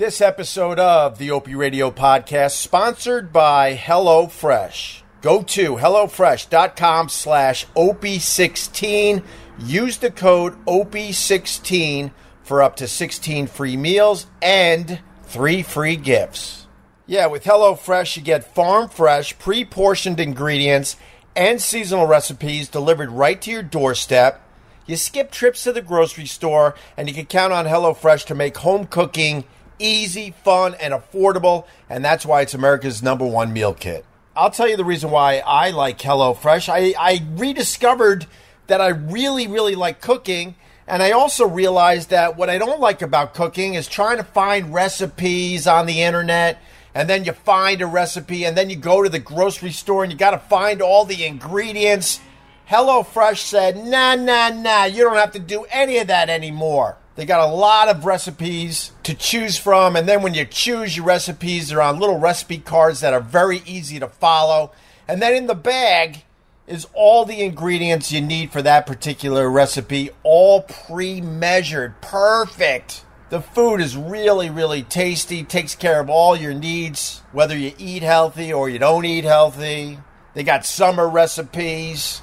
This 0.00 0.22
episode 0.22 0.78
of 0.78 1.18
the 1.18 1.30
Opie 1.30 1.54
Radio 1.54 1.90
podcast 1.90 2.52
sponsored 2.52 3.34
by 3.34 3.76
HelloFresh. 3.76 5.02
Go 5.20 5.42
to 5.42 5.76
hellofresh.com 5.76 7.10
slash 7.10 7.66
opie16. 7.76 9.22
Use 9.58 9.98
the 9.98 10.10
code 10.10 10.54
OP16 10.64 12.12
for 12.42 12.62
up 12.62 12.76
to 12.76 12.88
16 12.88 13.46
free 13.46 13.76
meals 13.76 14.26
and 14.40 15.00
three 15.24 15.62
free 15.62 15.96
gifts. 15.96 16.66
Yeah, 17.06 17.26
with 17.26 17.44
HelloFresh, 17.44 18.16
you 18.16 18.22
get 18.22 18.54
farm 18.54 18.88
fresh, 18.88 19.38
pre 19.38 19.66
portioned 19.66 20.18
ingredients 20.18 20.96
and 21.36 21.60
seasonal 21.60 22.06
recipes 22.06 22.70
delivered 22.70 23.10
right 23.10 23.38
to 23.42 23.50
your 23.50 23.62
doorstep. 23.62 24.40
You 24.86 24.96
skip 24.96 25.30
trips 25.30 25.62
to 25.64 25.74
the 25.74 25.82
grocery 25.82 26.24
store, 26.24 26.74
and 26.96 27.06
you 27.06 27.14
can 27.14 27.26
count 27.26 27.52
on 27.52 27.66
HelloFresh 27.66 28.24
to 28.28 28.34
make 28.34 28.56
home 28.56 28.86
cooking 28.86 29.44
easy, 29.80 30.34
fun, 30.44 30.74
and 30.74 30.94
affordable. 30.94 31.66
And 31.88 32.04
that's 32.04 32.24
why 32.24 32.42
it's 32.42 32.54
America's 32.54 33.02
number 33.02 33.26
one 33.26 33.52
meal 33.52 33.74
kit. 33.74 34.04
I'll 34.36 34.50
tell 34.50 34.68
you 34.68 34.76
the 34.76 34.84
reason 34.84 35.10
why 35.10 35.42
I 35.44 35.70
like 35.70 35.98
HelloFresh. 35.98 36.68
I, 36.68 36.94
I 36.98 37.22
rediscovered 37.34 38.26
that 38.68 38.80
I 38.80 38.88
really, 38.88 39.48
really 39.48 39.74
like 39.74 40.00
cooking. 40.00 40.54
And 40.86 41.02
I 41.02 41.10
also 41.10 41.46
realized 41.48 42.10
that 42.10 42.36
what 42.36 42.50
I 42.50 42.58
don't 42.58 42.80
like 42.80 43.02
about 43.02 43.34
cooking 43.34 43.74
is 43.74 43.88
trying 43.88 44.18
to 44.18 44.24
find 44.24 44.72
recipes 44.72 45.66
on 45.66 45.86
the 45.86 46.02
internet 46.02 46.60
and 46.94 47.08
then 47.08 47.24
you 47.24 47.32
find 47.32 47.80
a 47.82 47.86
recipe, 47.86 48.44
and 48.44 48.56
then 48.56 48.68
you 48.68 48.76
go 48.76 49.02
to 49.02 49.08
the 49.08 49.18
grocery 49.18 49.70
store 49.70 50.02
and 50.02 50.12
you 50.12 50.18
got 50.18 50.32
to 50.32 50.38
find 50.38 50.82
all 50.82 51.04
the 51.04 51.24
ingredients. 51.24 52.20
HelloFresh 52.68 53.38
said, 53.38 53.76
nah, 53.76 54.16
nah, 54.16 54.48
nah, 54.48 54.84
you 54.84 55.04
don't 55.04 55.16
have 55.16 55.32
to 55.32 55.38
do 55.38 55.64
any 55.70 55.98
of 55.98 56.08
that 56.08 56.28
anymore. 56.28 56.96
They 57.16 57.26
got 57.26 57.48
a 57.48 57.52
lot 57.52 57.88
of 57.88 58.04
recipes 58.04 58.92
to 59.02 59.14
choose 59.14 59.58
from, 59.58 59.96
and 59.96 60.08
then 60.08 60.22
when 60.22 60.34
you 60.34 60.44
choose 60.44 60.96
your 60.96 61.06
recipes, 61.06 61.68
they're 61.68 61.82
on 61.82 61.98
little 61.98 62.18
recipe 62.18 62.58
cards 62.58 63.00
that 63.00 63.12
are 63.12 63.20
very 63.20 63.62
easy 63.66 63.98
to 63.98 64.08
follow. 64.08 64.72
And 65.08 65.20
then 65.20 65.34
in 65.34 65.46
the 65.46 65.54
bag 65.54 66.24
is 66.66 66.86
all 66.94 67.24
the 67.24 67.42
ingredients 67.42 68.12
you 68.12 68.20
need 68.20 68.52
for 68.52 68.62
that 68.62 68.86
particular 68.86 69.50
recipe, 69.50 70.10
all 70.22 70.62
pre 70.62 71.20
measured. 71.20 72.00
Perfect. 72.00 73.04
The 73.28 73.40
food 73.40 73.80
is 73.80 73.96
really, 73.96 74.50
really 74.50 74.82
tasty, 74.82 75.42
takes 75.42 75.74
care 75.74 76.00
of 76.00 76.08
all 76.08 76.36
your 76.36 76.54
needs, 76.54 77.22
whether 77.32 77.56
you 77.56 77.72
eat 77.78 78.02
healthy 78.02 78.52
or 78.52 78.68
you 78.68 78.78
don't 78.78 79.04
eat 79.04 79.24
healthy. 79.24 79.98
They 80.34 80.42
got 80.42 80.64
summer 80.64 81.08
recipes, 81.08 82.22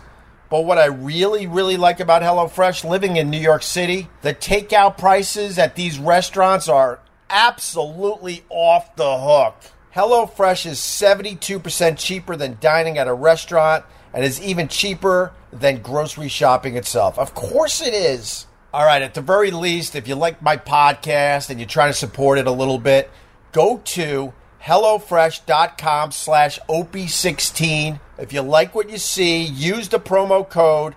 But 0.50 0.62
what 0.62 0.78
I 0.78 0.86
really, 0.86 1.46
really 1.46 1.78
like 1.78 2.00
about 2.00 2.22
HelloFresh 2.22 2.88
living 2.88 3.18
in 3.18 3.30
New 3.30 3.40
York 3.40 3.64
City, 3.64 4.08
the 4.22 4.34
takeout 4.34 4.98
prices 4.98 5.58
at 5.60 5.76
these 5.76 6.00
restaurants 6.00 6.70
are 6.70 7.00
absolutely 7.30 8.44
off 8.50 8.96
the 8.96 9.18
hook. 9.20 9.56
HelloFresh 9.94 10.66
is 10.66 10.80
72% 10.80 11.98
cheaper 11.98 12.36
than 12.36 12.58
dining 12.62 12.98
at 12.98 13.08
a 13.08 13.14
restaurant 13.14 13.84
and 14.14 14.24
is 14.24 14.42
even 14.42 14.68
cheaper 14.68 15.34
than 15.52 15.82
grocery 15.82 16.30
shopping 16.30 16.78
itself. 16.78 17.20
Of 17.20 17.34
course 17.34 17.82
it 17.82 17.94
is. 17.94 18.46
All 18.74 18.86
right, 18.86 19.02
at 19.02 19.16
the 19.16 19.22
very 19.22 19.52
least, 19.52 19.96
if 19.96 20.08
you 20.08 20.16
like 20.16 20.42
my 20.42 20.56
podcast 20.56 21.50
and 21.50 21.60
you're 21.60 21.68
trying 21.68 21.90
to 21.90 21.98
support 21.98 22.38
it 22.38 22.48
a 22.48 22.52
little 22.52 22.78
bit, 22.78 23.10
go 23.52 23.82
to 23.86 24.34
HelloFresh.com 24.64 26.12
slash 26.12 26.60
OP16. 26.70 28.00
If 28.18 28.34
you 28.34 28.42
like 28.42 28.76
what 28.76 28.90
you 28.90 28.98
see, 28.98 29.44
use 29.44 29.90
the 29.90 30.00
promo 30.00 30.48
code 30.48 30.96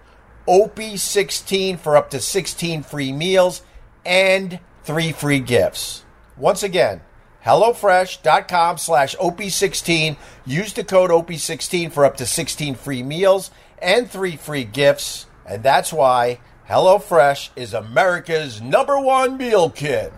OP16 0.48 1.78
for 1.78 1.96
up 1.96 2.10
to 2.10 2.20
16 2.20 2.82
free 2.82 3.12
meals 3.12 3.62
and 4.04 4.58
three 4.82 5.12
free 5.12 5.40
gifts. 5.40 6.04
Once 6.36 6.62
again, 6.62 7.02
HelloFresh.com 7.44 8.78
slash 8.78 9.16
OP16. 9.16 10.16
Use 10.44 10.72
the 10.72 10.84
code 10.84 11.10
OP16 11.10 11.92
for 11.92 12.04
up 12.04 12.16
to 12.16 12.26
16 12.26 12.74
free 12.74 13.02
meals 13.02 13.50
and 13.80 14.10
three 14.10 14.36
free 14.36 14.64
gifts. 14.64 15.26
And 15.46 15.62
that's 15.62 15.92
why 15.92 16.40
HelloFresh 16.68 17.50
is 17.56 17.74
America's 17.74 18.60
number 18.60 18.98
one 18.98 19.36
meal 19.36 19.70
kit. 19.70 20.12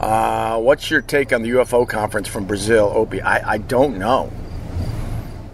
Uh, 0.00 0.60
what's 0.60 0.90
your 0.90 1.02
take 1.02 1.32
on 1.32 1.42
the 1.42 1.50
UFO 1.50 1.88
conference 1.88 2.28
from 2.28 2.46
Brazil, 2.46 2.92
Opie? 2.94 3.20
I, 3.20 3.54
I 3.54 3.58
don't 3.58 3.98
know. 3.98 4.30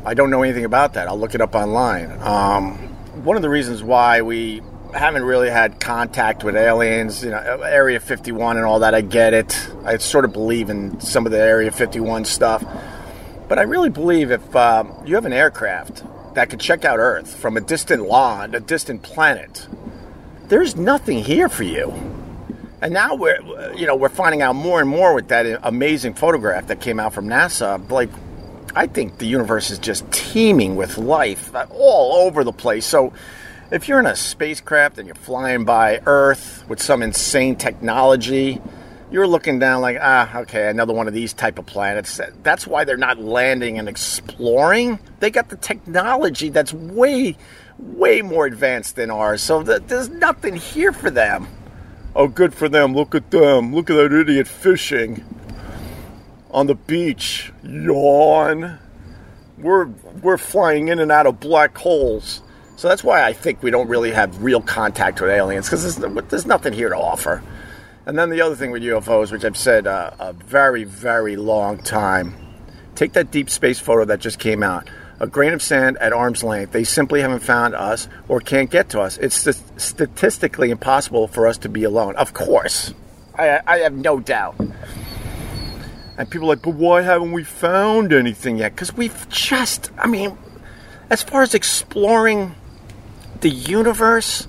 I 0.05 0.13
don't 0.13 0.29
know 0.29 0.43
anything 0.43 0.67
about 0.67 0.95
that. 0.95 1.09
I'll 1.09 1.19
look 1.19 1.35
it 1.35 1.41
up 1.41 1.55
online. 1.55 2.11
Um, 2.21 2.77
one 3.25 3.37
of 3.37 3.43
the 3.43 3.49
reasons 3.49 3.83
why 3.83 4.21
we 4.21 4.61
haven't 4.93 5.23
really 5.25 5.49
had 5.49 5.81
contact 5.81 6.45
with 6.45 6.57
aliens, 6.57 7.25
you 7.25 7.31
know, 7.31 7.39
Area 7.39 7.99
51 7.99 8.59
and 8.59 8.67
all 8.67 8.81
that, 8.81 8.95
I 8.95 9.01
get 9.01 9.33
it. 9.33 9.69
I 9.83 9.97
sort 9.97 10.27
of 10.27 10.35
believe 10.35 10.69
in 10.69 11.01
some 11.01 11.25
of 11.25 11.33
the 11.33 11.41
Area 11.41 11.73
51 11.73 12.27
stuff. 12.27 12.63
But 13.49 13.59
I 13.59 13.63
really 13.63 13.89
believe 13.89 14.31
if 14.31 14.55
uh, 14.55 14.85
you 15.07 15.15
have 15.15 15.25
an 15.25 15.33
aircraft 15.33 16.05
that 16.35 16.51
could 16.51 16.61
check 16.61 16.85
out 16.85 16.99
Earth 16.99 17.35
from 17.35 17.57
a 17.57 17.63
distant 17.63 18.07
land, 18.07 18.55
a 18.55 18.61
distant 18.61 19.03
planet, 19.03 19.67
there's 20.49 20.77
nothing 20.77 21.25
here 21.25 21.49
for 21.49 21.63
you. 21.63 21.95
And 22.85 22.93
now 22.93 23.15
we're, 23.15 23.41
you 23.75 23.87
know, 23.87 23.97
we're 23.97 24.11
finding 24.11 24.43
out 24.43 24.53
more 24.57 24.79
and 24.79 24.91
more 24.91 25.15
with 25.15 25.29
that 25.29 25.59
amazing 25.63 26.13
photograph 26.13 26.67
that 26.67 26.83
came 26.83 27.01
out 27.01 27.15
from 27.15 27.27
NASA. 27.27 27.91
Like, 27.91 28.11
I 28.77 28.87
think 28.87 29.17
the 29.17 29.25
universe 29.25 29.71
is 29.71 29.79
just 29.79 30.05
teeming 30.13 30.77
with 30.77 30.99
life 30.99 31.51
all 31.71 32.27
over 32.27 32.45
the 32.45 32.53
place. 32.53 32.85
So, 32.85 33.15
if 33.71 33.89
you're 33.89 34.01
in 34.01 34.07
a 34.07 34.15
spacecraft 34.15 34.99
and 34.99 35.07
you're 35.07 35.15
flying 35.15 35.65
by 35.65 36.03
Earth 36.05 36.63
with 36.69 36.83
some 36.83 37.03
insane 37.03 37.57
technology, 37.57 38.61
you're 39.11 39.27
looking 39.27 39.59
down 39.59 39.81
like, 39.81 39.97
ah, 39.99 40.41
okay, 40.41 40.69
another 40.69 40.93
one 40.93 41.09
of 41.09 41.15
these 41.15 41.33
type 41.33 41.59
of 41.59 41.65
planets. 41.65 42.21
That's 42.43 42.67
why 42.67 42.85
they're 42.85 42.99
not 42.99 43.19
landing 43.19 43.79
and 43.79 43.89
exploring. 43.89 44.99
They 45.21 45.31
got 45.31 45.49
the 45.49 45.57
technology 45.57 46.51
that's 46.51 46.75
way, 46.75 47.39
way 47.79 48.21
more 48.21 48.45
advanced 48.45 48.97
than 48.97 49.11
ours. 49.11 49.41
So 49.41 49.63
there's 49.63 50.11
nothing 50.11 50.57
here 50.57 50.93
for 50.93 51.11
them. 51.11 51.49
Oh, 52.17 52.29
good 52.29 52.55
for 52.55 52.69
them. 52.69 52.95
Look 52.95 53.15
at 53.15 53.31
them. 53.31 53.75
Look 53.75 53.91
at 53.91 53.95
that 53.95 54.13
idiot 54.13 54.47
fishing 54.47 55.25
on 56.51 56.69
the 56.69 56.77
beach. 56.77 57.53
Yawn. 57.65 58.79
We're 59.59 59.87
we're 60.23 60.39
flying 60.39 60.89
in 60.89 61.01
and 61.01 61.11
out 61.11 61.27
of 61.27 61.41
black 61.41 61.77
holes. 61.77 62.43
So 62.77 62.89
that's 62.89 63.03
why 63.03 63.25
I 63.25 63.33
think 63.33 63.63
we 63.63 63.71
don't 63.71 63.89
really 63.89 64.13
have 64.13 64.43
real 64.43 64.61
contact 64.61 65.21
with 65.21 65.31
aliens 65.31 65.67
because 65.67 65.97
there's, 65.97 66.15
there's, 66.29 66.47
nothing 66.47 66.73
here 66.73 66.89
to 66.89 66.97
offer. 66.97 67.43
And 68.05 68.19
then 68.19 68.31
the 68.31 68.41
other 68.41 68.57
thing 68.57 68.73
with 68.73 68.83
UFOs, 68.83 69.31
which 69.31 69.45
I've 69.45 69.57
said 69.57 69.87
uh, 69.87 70.11
a 70.19 70.33
very, 70.33 70.83
very 70.83 71.37
long 71.37 71.79
time, 71.79 72.35
take 72.97 73.13
that 73.13 73.31
deep 73.31 73.49
space 73.49 73.79
photo 73.79 74.05
that 74.07 74.19
just 74.19 74.41
came 74.41 74.65
out 74.65 74.91
a 75.21 75.27
grain 75.27 75.53
of 75.53 75.63
sand 75.63 75.97
at 75.99 76.13
arm's 76.13 76.43
length. 76.43 76.73
They 76.73 76.85
simply 76.85 77.21
haven't 77.21 77.41
found 77.41 77.75
us 77.75 78.09
or 78.29 78.41
can't 78.41 78.71
get 78.71 78.89
to 78.91 79.01
us. 79.01 79.17
It's 79.19 79.37
st- 79.37 79.81
statistically 79.81 80.71
impossible 80.71 81.29
for 81.29 81.47
us 81.47 81.59
to 81.59 81.69
be 81.69 81.85
alone. 81.85 82.17
Of 82.17 82.35
course. 82.35 82.93
I, 83.37 83.61
I 83.67 83.79
have 83.79 83.95
no 83.95 84.21
doubt. 84.21 84.57
And 86.17 86.31
people 86.31 86.47
are 86.47 86.55
like, 86.55 86.63
but 86.63 86.75
why 86.75 87.03
haven't 87.03 87.33
we 87.33 87.43
found 87.43 88.13
anything 88.13 88.59
yet? 88.59 88.73
Because 88.73 88.95
we've 88.95 89.29
just, 89.29 89.91
I 89.99 90.07
mean, 90.07 90.39
as 91.11 91.23
far 91.23 91.43
as 91.43 91.55
exploring 91.55 92.55
the 93.41 93.51
universe, 93.51 94.47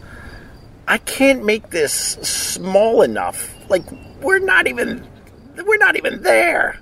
I 0.88 1.00
can't 1.00 1.44
make 1.44 1.72
this 1.72 1.94
small 1.94 3.02
enough. 3.02 3.56
Like, 3.70 3.84
we're 4.22 4.40
not 4.40 4.68
even, 4.68 5.08
we're 5.66 5.78
not 5.78 5.96
even 5.96 6.22
there. 6.22 6.80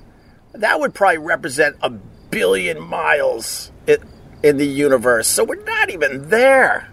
That 0.53 0.79
would 0.79 0.93
probably 0.93 1.19
represent 1.19 1.77
a 1.81 1.89
billion 1.89 2.81
miles 2.81 3.71
in 3.87 4.57
the 4.57 4.67
universe. 4.67 5.27
So 5.27 5.43
we're 5.43 5.63
not 5.63 5.89
even 5.89 6.29
there. 6.29 6.89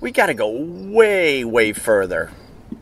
We 0.00 0.10
got 0.12 0.26
to 0.26 0.34
go 0.34 0.50
way, 0.50 1.44
way 1.44 1.72
further. 1.72 2.30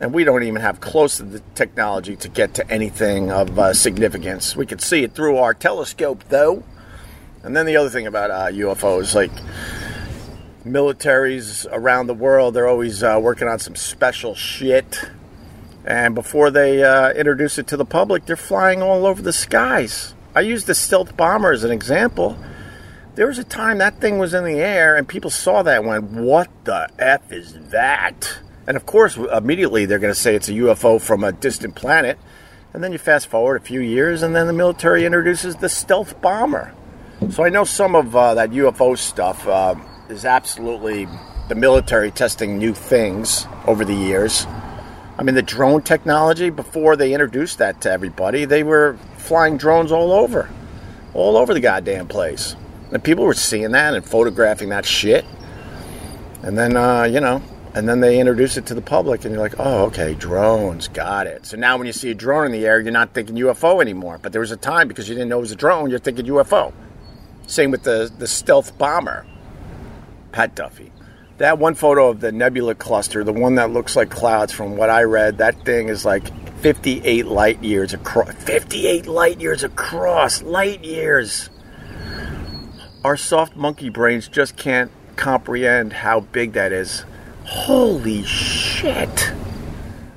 And 0.00 0.12
we 0.12 0.24
don't 0.24 0.42
even 0.42 0.60
have 0.60 0.80
close 0.80 1.18
to 1.18 1.22
the 1.22 1.40
technology 1.54 2.16
to 2.16 2.28
get 2.28 2.54
to 2.54 2.68
anything 2.68 3.30
of 3.30 3.56
uh, 3.58 3.72
significance. 3.72 4.56
We 4.56 4.66
could 4.66 4.80
see 4.80 5.04
it 5.04 5.14
through 5.14 5.36
our 5.36 5.54
telescope, 5.54 6.24
though. 6.28 6.64
And 7.44 7.56
then 7.56 7.66
the 7.66 7.76
other 7.76 7.90
thing 7.90 8.06
about 8.06 8.30
uh, 8.30 8.46
UFOs, 8.46 9.14
like 9.14 9.30
militaries 10.64 11.66
around 11.70 12.08
the 12.08 12.14
world, 12.14 12.54
they're 12.54 12.68
always 12.68 13.02
uh, 13.02 13.18
working 13.22 13.46
on 13.46 13.60
some 13.60 13.76
special 13.76 14.34
shit. 14.34 15.04
And 15.84 16.14
before 16.14 16.50
they 16.50 16.82
uh, 16.82 17.12
introduce 17.12 17.58
it 17.58 17.66
to 17.68 17.76
the 17.76 17.84
public, 17.84 18.26
they're 18.26 18.36
flying 18.36 18.82
all 18.82 19.06
over 19.06 19.22
the 19.22 19.32
skies. 19.32 20.14
I 20.34 20.40
use 20.40 20.64
the 20.64 20.74
stealth 20.74 21.16
bomber 21.16 21.52
as 21.52 21.62
an 21.62 21.70
example. 21.70 22.36
There 23.14 23.26
was 23.26 23.38
a 23.38 23.44
time 23.44 23.76
that 23.78 24.00
thing 24.00 24.18
was 24.18 24.32
in 24.32 24.44
the 24.44 24.58
air 24.58 24.96
and 24.96 25.06
people 25.06 25.30
saw 25.30 25.62
that 25.62 25.80
and 25.80 25.86
went, 25.86 26.04
What 26.04 26.48
the 26.64 26.88
F 26.98 27.30
is 27.30 27.52
that? 27.68 28.38
And 28.66 28.74
of 28.74 28.86
course, 28.86 29.18
immediately 29.18 29.84
they're 29.84 29.98
going 29.98 30.14
to 30.14 30.18
say 30.18 30.34
it's 30.34 30.48
a 30.48 30.52
UFO 30.52 30.98
from 30.98 31.22
a 31.22 31.30
distant 31.30 31.74
planet. 31.74 32.18
And 32.72 32.82
then 32.82 32.90
you 32.90 32.96
fast 32.96 33.26
forward 33.26 33.60
a 33.60 33.64
few 33.64 33.80
years, 33.80 34.22
and 34.22 34.34
then 34.34 34.46
the 34.46 34.54
military 34.54 35.04
introduces 35.04 35.56
the 35.56 35.68
stealth 35.68 36.22
bomber. 36.22 36.72
So 37.28 37.44
I 37.44 37.50
know 37.50 37.64
some 37.64 37.94
of 37.94 38.16
uh, 38.16 38.32
that 38.32 38.50
UFO 38.50 38.96
stuff 38.96 39.46
uh, 39.46 39.74
is 40.08 40.24
absolutely 40.24 41.06
the 41.48 41.54
military 41.54 42.10
testing 42.10 42.56
new 42.56 42.72
things 42.72 43.46
over 43.66 43.84
the 43.84 43.94
years. 43.94 44.46
I 45.18 45.22
mean, 45.22 45.34
the 45.34 45.42
drone 45.42 45.82
technology, 45.82 46.48
before 46.48 46.96
they 46.96 47.12
introduced 47.12 47.58
that 47.58 47.82
to 47.82 47.92
everybody, 47.92 48.46
they 48.46 48.62
were 48.62 48.96
flying 49.18 49.58
drones 49.58 49.92
all 49.92 50.12
over, 50.12 50.48
all 51.12 51.36
over 51.36 51.52
the 51.52 51.60
goddamn 51.60 52.08
place. 52.08 52.56
And 52.92 53.02
people 53.02 53.24
were 53.24 53.34
seeing 53.34 53.72
that 53.72 53.94
and 53.94 54.04
photographing 54.04 54.68
that 54.68 54.84
shit. 54.84 55.24
And 56.42 56.58
then, 56.58 56.76
uh, 56.76 57.04
you 57.04 57.20
know, 57.20 57.42
and 57.74 57.88
then 57.88 58.00
they 58.00 58.20
introduce 58.20 58.58
it 58.58 58.66
to 58.66 58.74
the 58.74 58.82
public, 58.82 59.24
and 59.24 59.32
you're 59.32 59.42
like, 59.42 59.54
oh, 59.58 59.84
okay, 59.86 60.14
drones, 60.14 60.88
got 60.88 61.26
it. 61.26 61.46
So 61.46 61.56
now 61.56 61.78
when 61.78 61.86
you 61.86 61.92
see 61.92 62.10
a 62.10 62.14
drone 62.14 62.46
in 62.46 62.52
the 62.52 62.66
air, 62.66 62.80
you're 62.80 62.92
not 62.92 63.14
thinking 63.14 63.36
UFO 63.36 63.80
anymore. 63.80 64.18
But 64.20 64.32
there 64.32 64.42
was 64.42 64.50
a 64.50 64.56
time 64.58 64.88
because 64.88 65.08
you 65.08 65.14
didn't 65.14 65.30
know 65.30 65.38
it 65.38 65.42
was 65.42 65.52
a 65.52 65.56
drone, 65.56 65.88
you're 65.88 65.98
thinking 65.98 66.26
UFO. 66.26 66.72
Same 67.46 67.70
with 67.70 67.84
the, 67.84 68.12
the 68.18 68.26
stealth 68.26 68.76
bomber, 68.76 69.24
Pat 70.32 70.54
Duffy. 70.54 70.92
That 71.38 71.58
one 71.58 71.74
photo 71.74 72.08
of 72.08 72.20
the 72.20 72.30
nebula 72.30 72.74
cluster, 72.74 73.24
the 73.24 73.32
one 73.32 73.54
that 73.54 73.70
looks 73.70 73.96
like 73.96 74.10
clouds, 74.10 74.52
from 74.52 74.76
what 74.76 74.90
I 74.90 75.04
read, 75.04 75.38
that 75.38 75.64
thing 75.64 75.88
is 75.88 76.04
like 76.04 76.30
58 76.58 77.26
light 77.26 77.62
years 77.64 77.94
across. 77.94 78.34
58 78.34 79.06
light 79.06 79.40
years 79.40 79.64
across. 79.64 80.42
Light 80.42 80.84
years. 80.84 81.48
Our 83.04 83.16
soft 83.16 83.56
monkey 83.56 83.88
brains 83.88 84.28
just 84.28 84.56
can't 84.56 84.92
comprehend 85.16 85.92
how 85.92 86.20
big 86.20 86.52
that 86.52 86.70
is. 86.70 87.04
Holy 87.44 88.22
shit. 88.22 89.32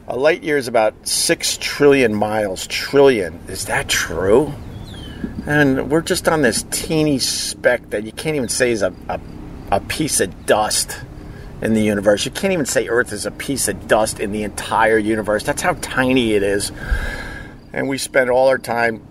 A 0.07 0.15
light 0.15 0.43
year 0.43 0.57
is 0.57 0.67
about 0.67 1.07
6 1.07 1.57
trillion 1.57 2.13
miles. 2.13 2.67
Trillion. 2.67 3.39
Is 3.47 3.65
that 3.65 3.89
true? 3.89 4.53
And 5.47 5.89
we're 5.89 6.01
just 6.01 6.27
on 6.27 6.43
this 6.43 6.63
teeny 6.69 7.17
speck 7.17 7.89
that 7.89 8.03
you 8.03 8.11
can't 8.11 8.35
even 8.35 8.49
say 8.49 8.69
is 8.69 8.83
a, 8.83 8.93
a, 9.09 9.19
a 9.71 9.79
piece 9.79 10.19
of 10.19 10.45
dust 10.45 11.01
in 11.63 11.73
the 11.73 11.81
universe. 11.81 12.23
You 12.23 12.31
can't 12.31 12.53
even 12.53 12.67
say 12.67 12.87
Earth 12.87 13.11
is 13.11 13.25
a 13.25 13.31
piece 13.31 13.67
of 13.67 13.87
dust 13.87 14.19
in 14.19 14.31
the 14.31 14.43
entire 14.43 14.99
universe. 14.99 15.43
That's 15.43 15.63
how 15.63 15.73
tiny 15.81 16.33
it 16.33 16.43
is. 16.43 16.71
And 17.73 17.89
we 17.89 17.97
spend 17.97 18.29
all 18.29 18.47
our 18.47 18.59
time 18.59 19.01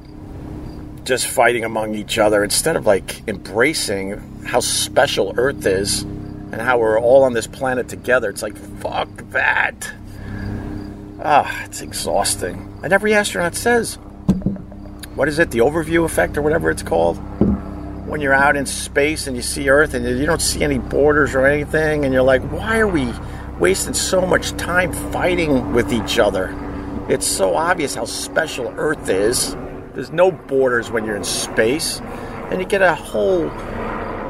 just 1.05 1.27
fighting 1.27 1.65
among 1.65 1.95
each 1.95 2.19
other 2.19 2.43
instead 2.43 2.77
of 2.77 2.87
like 2.87 3.27
embracing 3.29 4.45
how 4.45 4.61
special 4.61 5.35
Earth 5.37 5.67
is 5.67 6.03
and 6.03 6.61
how 6.61 6.79
we're 6.79 6.99
all 6.99 7.25
on 7.25 7.33
this 7.33 7.47
planet 7.47 7.89
together. 7.89 8.31
It's 8.31 8.43
like, 8.43 8.57
fuck 8.57 9.09
that. 9.31 9.93
Ah, 11.23 11.65
it's 11.65 11.81
exhausting. 11.81 12.81
And 12.83 12.93
every 12.93 13.15
astronaut 13.15 13.55
says, 13.55 13.97
what 15.15 15.29
is 15.29 15.39
it, 15.39 15.51
the 15.51 15.61
overview 15.61 16.05
effect 16.05 16.37
or 16.37 16.43
whatever 16.43 16.71
it's 16.71 16.83
called? 16.83 17.19
when 18.15 18.21
you're 18.21 18.33
out 18.33 18.55
in 18.55 18.65
space 18.65 19.27
and 19.27 19.35
you 19.35 19.43
see 19.43 19.69
Earth 19.69 19.95
and 19.95 20.07
you 20.07 20.25
don't 20.27 20.41
see 20.41 20.63
any 20.63 20.79
borders 20.79 21.35
or 21.35 21.47
anything, 21.47 22.05
and 22.05 22.13
you're 22.13 22.23
like, 22.23 22.43
why 22.43 22.79
are 22.79 22.87
we 22.87 23.13
wasting 23.59 23.95
so 23.95 24.21
much 24.21 24.53
time 24.53 24.93
fighting 25.11 25.73
with 25.73 25.93
each 25.93 26.19
other? 26.19 26.55
It's 27.09 27.27
so 27.27 27.57
obvious 27.57 27.95
how 27.95 28.05
special 28.05 28.73
Earth 28.77 29.09
is. 29.09 29.57
There's 29.95 30.11
no 30.11 30.33
borders 30.33 30.91
when 30.91 31.05
you're 31.05 31.17
in 31.17 31.25
space, 31.25 32.01
and 32.51 32.61
you 32.61 32.67
get 32.67 32.83
a 32.83 32.95
whole 32.95 33.49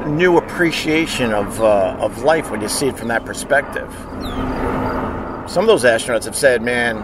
new 0.05 0.37
appreciation 0.37 1.33
of, 1.33 1.59
uh, 1.59 1.97
of 1.99 2.23
life 2.23 2.51
when 2.51 2.61
you 2.61 2.69
see 2.69 2.87
it 2.87 2.97
from 2.97 3.07
that 3.07 3.25
perspective. 3.25 3.91
Some 5.49 5.63
of 5.63 5.67
those 5.67 5.83
astronauts 5.83 6.25
have 6.25 6.35
said, 6.35 6.61
man, 6.61 6.97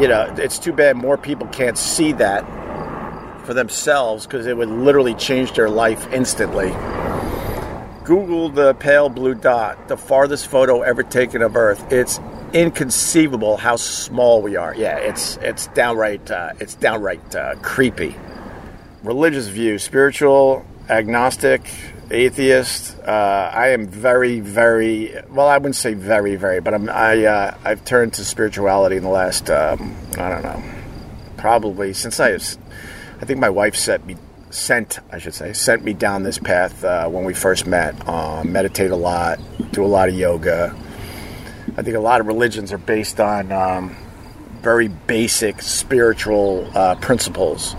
you 0.00 0.08
know, 0.08 0.34
it's 0.38 0.58
too 0.58 0.72
bad 0.72 0.96
more 0.96 1.18
people 1.18 1.46
can't 1.48 1.76
see 1.76 2.12
that 2.12 2.44
for 3.44 3.52
themselves 3.52 4.26
because 4.26 4.46
it 4.46 4.56
would 4.56 4.70
literally 4.70 5.14
change 5.14 5.52
their 5.52 5.68
life 5.68 6.10
instantly. 6.12 6.70
Google 8.04 8.48
the 8.48 8.74
pale 8.74 9.08
blue 9.08 9.34
dot, 9.34 9.88
the 9.88 9.96
farthest 9.96 10.46
photo 10.46 10.80
ever 10.82 11.02
taken 11.02 11.42
of 11.42 11.56
Earth. 11.56 11.92
It's 11.92 12.20
inconceivable 12.56 13.58
how 13.58 13.76
small 13.76 14.40
we 14.40 14.56
are. 14.56 14.74
Yeah, 14.74 14.96
it's 14.96 15.36
it's 15.38 15.66
downright 15.68 16.30
uh, 16.30 16.52
it's 16.58 16.74
downright 16.74 17.34
uh, 17.34 17.56
creepy. 17.56 18.16
Religious 19.02 19.48
view, 19.48 19.78
spiritual, 19.78 20.64
agnostic, 20.88 21.70
atheist. 22.10 22.98
Uh, 23.00 23.50
I 23.52 23.68
am 23.68 23.86
very, 23.86 24.40
very 24.40 25.14
well. 25.28 25.46
I 25.46 25.58
wouldn't 25.58 25.76
say 25.76 25.94
very, 25.94 26.36
very, 26.36 26.60
but 26.60 26.74
I'm, 26.74 26.88
I 26.88 27.24
uh, 27.24 27.56
I've 27.62 27.84
turned 27.84 28.14
to 28.14 28.24
spirituality 28.24 28.96
in 28.96 29.02
the 29.02 29.10
last 29.10 29.50
um, 29.50 29.94
I 30.18 30.30
don't 30.30 30.42
know, 30.42 30.62
probably 31.36 31.92
since 31.92 32.18
I 32.18 32.32
was. 32.32 32.58
I 33.20 33.24
think 33.26 33.38
my 33.38 33.50
wife 33.50 33.76
sent 33.76 34.06
me 34.06 34.16
sent 34.50 35.00
I 35.12 35.18
should 35.18 35.34
say 35.34 35.52
sent 35.52 35.84
me 35.84 35.92
down 35.92 36.22
this 36.22 36.38
path 36.38 36.82
uh, 36.84 37.06
when 37.08 37.24
we 37.24 37.34
first 37.34 37.66
met. 37.66 37.94
Uh, 38.08 38.42
meditate 38.44 38.90
a 38.90 38.96
lot, 38.96 39.38
do 39.72 39.84
a 39.84 39.86
lot 39.86 40.08
of 40.08 40.14
yoga. 40.14 40.74
I 41.76 41.82
think 41.82 41.96
a 41.96 42.00
lot 42.00 42.20
of 42.20 42.26
religions 42.26 42.72
are 42.72 42.78
based 42.78 43.20
on 43.20 43.52
um, 43.52 43.96
very 44.62 44.88
basic 44.88 45.62
spiritual 45.62 46.70
uh, 46.74 46.94
principles 46.96 47.76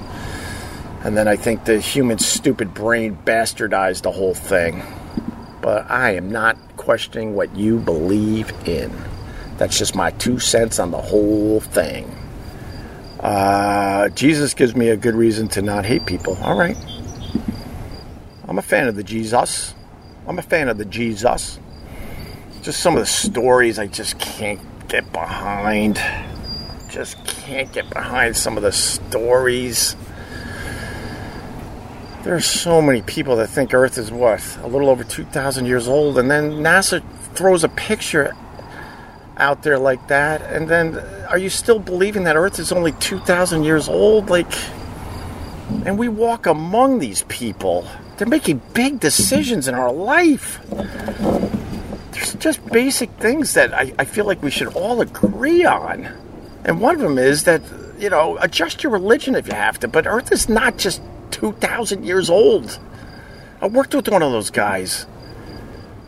and 1.08 1.16
then 1.16 1.28
I 1.28 1.38
think 1.38 1.64
the 1.64 1.80
human 1.80 2.18
stupid 2.20 2.74
brain 2.74 3.18
bastardized 3.24 4.02
the 4.02 4.12
whole 4.12 4.34
thing. 4.34 4.84
But 5.62 5.90
I 5.90 6.16
am 6.16 6.32
not 6.32 6.58
questioning 6.76 7.34
what 7.34 7.56
you 7.56 7.80
believe 7.80 8.52
in. 8.68 8.92
That's 9.58 9.78
just 9.78 9.96
my 9.96 10.12
two 10.12 10.40
cents 10.40 10.80
on 10.80 10.92
the 10.92 11.02
whole 11.02 11.62
thing. 11.62 12.14
Uh, 13.22 14.10
Jesus 14.10 14.54
gives 14.54 14.76
me 14.76 14.90
a 14.90 14.98
good 14.98 15.16
reason 15.16 15.48
to 15.50 15.62
not 15.62 15.86
hate 15.86 16.06
people. 16.06 16.38
All 16.42 16.58
right. 16.58 16.78
I'm 18.48 18.58
a 18.58 18.62
fan 18.62 18.90
of 18.90 18.96
the 18.96 19.04
Jesus. 19.04 19.74
I'm 20.28 20.40
a 20.40 20.44
fan 20.44 20.68
of 20.68 20.78
the 20.78 20.86
Jesus. 20.86 21.60
Just 22.68 22.82
some 22.82 22.96
of 22.96 23.00
the 23.00 23.06
stories 23.06 23.80
I 23.80 23.88
just 23.88 24.20
can't 24.20 24.60
get 24.90 25.14
behind. 25.14 26.02
Just 26.90 27.16
can't 27.26 27.72
get 27.72 27.90
behind 27.90 28.36
some 28.36 28.58
of 28.58 28.64
the 28.64 28.74
stories. 28.74 29.96
There 32.26 32.36
are 32.36 32.42
so 32.42 32.82
many 32.82 33.02
people 33.04 33.38
that 33.38 33.48
think 33.48 33.74
Earth 33.74 33.98
is 33.98 34.12
what? 34.12 34.58
A 34.64 34.68
little 34.68 34.90
over 34.90 35.06
2,000 35.06 35.66
years 35.66 35.88
old, 35.88 36.18
and 36.18 36.30
then 36.30 36.56
NASA 36.56 37.02
throws 37.36 37.64
a 37.64 37.70
picture 37.70 38.36
out 39.38 39.64
there 39.64 39.80
like 39.80 40.10
that, 40.10 40.42
and 40.42 40.68
then 40.68 40.98
are 41.30 41.38
you 41.38 41.50
still 41.50 41.80
believing 41.80 42.26
that 42.26 42.36
Earth 42.36 42.60
is 42.60 42.74
only 42.74 42.92
2,000 42.92 43.64
years 43.64 43.88
old? 43.88 44.30
Like, 44.30 44.52
and 45.86 45.98
we 45.98 46.10
walk 46.10 46.46
among 46.46 47.00
these 47.00 47.24
people. 47.30 47.88
They're 48.18 48.28
making 48.28 48.62
big 48.74 49.00
decisions 49.00 49.70
in 49.70 49.74
our 49.74 49.94
life. 49.94 50.60
There's 52.18 52.34
just 52.34 52.66
basic 52.66 53.12
things 53.12 53.54
that 53.54 53.76
I, 53.76 53.94
I 54.00 54.06
feel 54.06 54.26
like 54.26 54.42
we 54.42 54.50
should 54.50 54.70
all 54.70 55.02
agree 55.02 55.64
on. 55.64 56.06
And 56.66 56.82
one 56.82 56.96
of 56.96 57.02
them 57.02 57.20
is 57.20 57.44
that, 57.44 57.62
you 58.00 58.10
know, 58.10 58.40
adjust 58.42 58.82
your 58.82 58.92
religion 58.92 59.36
if 59.36 59.48
you 59.48 59.54
have 59.54 59.80
to, 59.82 59.88
but 59.88 60.08
Earth 60.08 60.32
is 60.32 60.50
not 60.50 60.78
just 60.78 61.00
2,000 61.30 62.04
years 62.04 62.32
old. 62.32 62.80
I 63.62 63.68
worked 63.68 63.94
with 63.94 64.08
one 64.08 64.24
of 64.24 64.32
those 64.32 64.50
guys. 64.50 65.06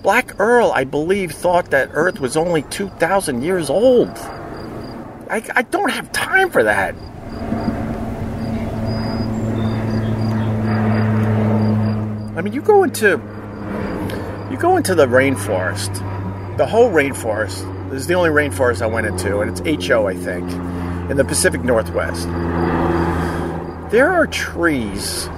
Black 0.02 0.40
Earl, 0.40 0.72
I 0.72 0.84
believe, 0.84 1.32
thought 1.32 1.70
that 1.70 1.90
Earth 1.94 2.20
was 2.20 2.36
only 2.36 2.64
2,000 2.64 3.44
years 3.44 3.70
old. 3.70 4.10
I, 5.30 5.44
I 5.56 5.62
don't 5.62 5.92
have 5.92 6.12
time 6.12 6.50
for 6.50 6.64
that. 6.64 6.96
I 12.36 12.42
mean, 12.42 12.54
you 12.54 12.62
go 12.64 12.84
into 12.84 13.22
go 14.60 14.76
into 14.78 14.94
the 14.94 15.08
rainforest. 15.08 16.58
The 16.58 16.66
whole 16.66 16.92
rainforest. 16.92 17.90
This 17.90 18.02
is 18.02 18.08
the 18.08 18.14
only 18.14 18.30
rainforest 18.30 18.82
I 18.82 18.88
went 18.88 19.08
into, 19.08 19.40
and 19.40 19.50
it's 19.50 19.88
Hoh, 19.88 20.08
I 20.08 20.16
think, 20.16 20.52
in 21.10 21.18
the 21.18 21.26
Pacific 21.26 21.64
Northwest. 21.64 22.28
There 23.92 24.12
are 24.12 24.28
trees 24.28 25.30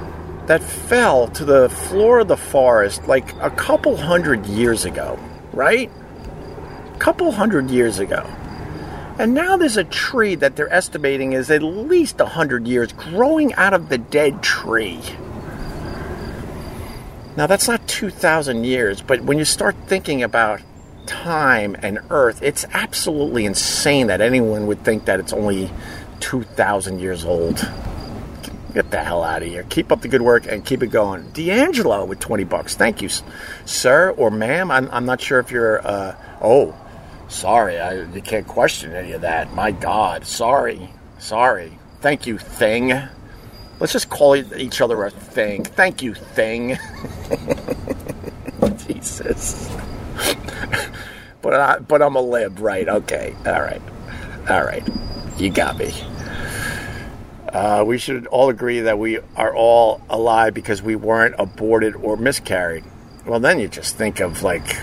that 0.48 0.62
fell 0.62 1.28
to 1.30 1.46
the 1.46 1.70
floor 1.70 2.20
of 2.20 2.28
the 2.28 2.36
forest 2.36 3.08
like 3.08 3.34
a 3.40 3.52
couple 3.52 3.96
hundred 3.96 4.46
years 4.48 4.84
ago, 4.84 5.18
right? 5.54 5.90
A 6.94 6.98
couple 6.98 7.32
hundred 7.32 7.70
years 7.70 8.00
ago. 8.00 8.26
And 9.20 9.34
now 9.34 9.56
there's 9.56 9.78
a 9.78 9.84
tree 9.84 10.36
that 10.36 10.56
they're 10.56 10.74
estimating 10.74 11.34
is 11.34 11.52
at 11.52 11.62
least 11.62 12.20
a 12.20 12.26
hundred 12.26 12.68
years 12.68 12.92
growing 12.92 13.54
out 13.54 13.74
of 13.74 13.90
the 13.90 14.00
dead 14.00 14.42
tree. 14.42 15.00
Now 17.38 17.48
that's 17.48 17.68
not 17.68 17.81
2,000 18.02 18.64
years, 18.64 19.00
but 19.00 19.22
when 19.22 19.38
you 19.38 19.46
start 19.46 19.76
thinking 19.86 20.24
about 20.24 20.60
time 21.06 21.76
and 21.84 22.00
Earth, 22.10 22.42
it's 22.42 22.66
absolutely 22.74 23.46
insane 23.46 24.08
that 24.08 24.22
anyone 24.22 24.66
would 24.66 24.84
think 24.84 25.06
that 25.06 25.20
it's 25.20 25.32
only 25.32 25.70
2,000 26.20 26.98
years 26.98 27.24
old. 27.24 27.58
Get 28.74 28.90
the 28.90 29.04
hell 29.04 29.22
out 29.22 29.44
of 29.44 29.48
here. 29.48 29.68
Keep 29.70 29.92
up 29.92 30.02
the 30.02 30.08
good 30.08 30.24
work 30.24 30.48
and 30.48 30.66
keep 30.66 30.82
it 30.82 30.88
going. 30.88 31.30
D'Angelo 31.34 32.04
with 32.06 32.18
20 32.18 32.44
bucks. 32.46 32.74
Thank 32.74 33.04
you, 33.04 33.10
sir 33.66 34.10
or 34.18 34.32
ma'am. 34.32 34.72
I'm, 34.72 34.90
I'm 34.90 35.06
not 35.06 35.22
sure 35.22 35.38
if 35.38 35.52
you're, 35.52 35.86
uh, 35.86 36.16
oh, 36.42 36.76
sorry. 37.28 37.80
I, 37.80 38.02
you 38.02 38.22
can't 38.24 38.48
question 38.48 38.94
any 38.94 39.12
of 39.12 39.22
that. 39.22 39.54
My 39.54 39.70
God. 39.70 40.26
Sorry. 40.26 40.90
Sorry. 41.20 41.78
Thank 42.00 42.26
you, 42.26 42.40
thing. 42.40 43.00
Let's 43.80 43.94
just 43.94 44.10
call 44.10 44.36
each 44.36 44.82
other 44.82 45.04
a 45.04 45.12
thing. 45.12 45.66
Thank 45.66 46.02
you, 46.02 46.16
thing. 46.16 46.80
Jesus. 48.94 49.70
but, 51.42 51.54
I, 51.54 51.80
but 51.80 52.02
I'm 52.02 52.16
a 52.16 52.22
lib, 52.22 52.60
right? 52.60 52.88
Okay. 52.88 53.36
All 53.46 53.62
right. 53.62 53.82
All 54.50 54.64
right. 54.64 54.88
You 55.38 55.50
got 55.50 55.78
me. 55.78 55.94
Uh, 57.52 57.84
we 57.86 57.98
should 57.98 58.28
all 58.28 58.50
agree 58.50 58.80
that 58.82 58.98
we 58.98 59.20
are 59.36 59.54
all 59.54 60.02
alive 60.10 60.54
because 60.54 60.82
we 60.82 60.96
weren't 60.96 61.36
aborted 61.38 61.96
or 61.96 62.16
miscarried. 62.16 62.84
Well, 63.26 63.40
then 63.40 63.60
you 63.60 63.68
just 63.68 63.98
think 63.98 64.20
of 64.22 64.42
like 64.42 64.78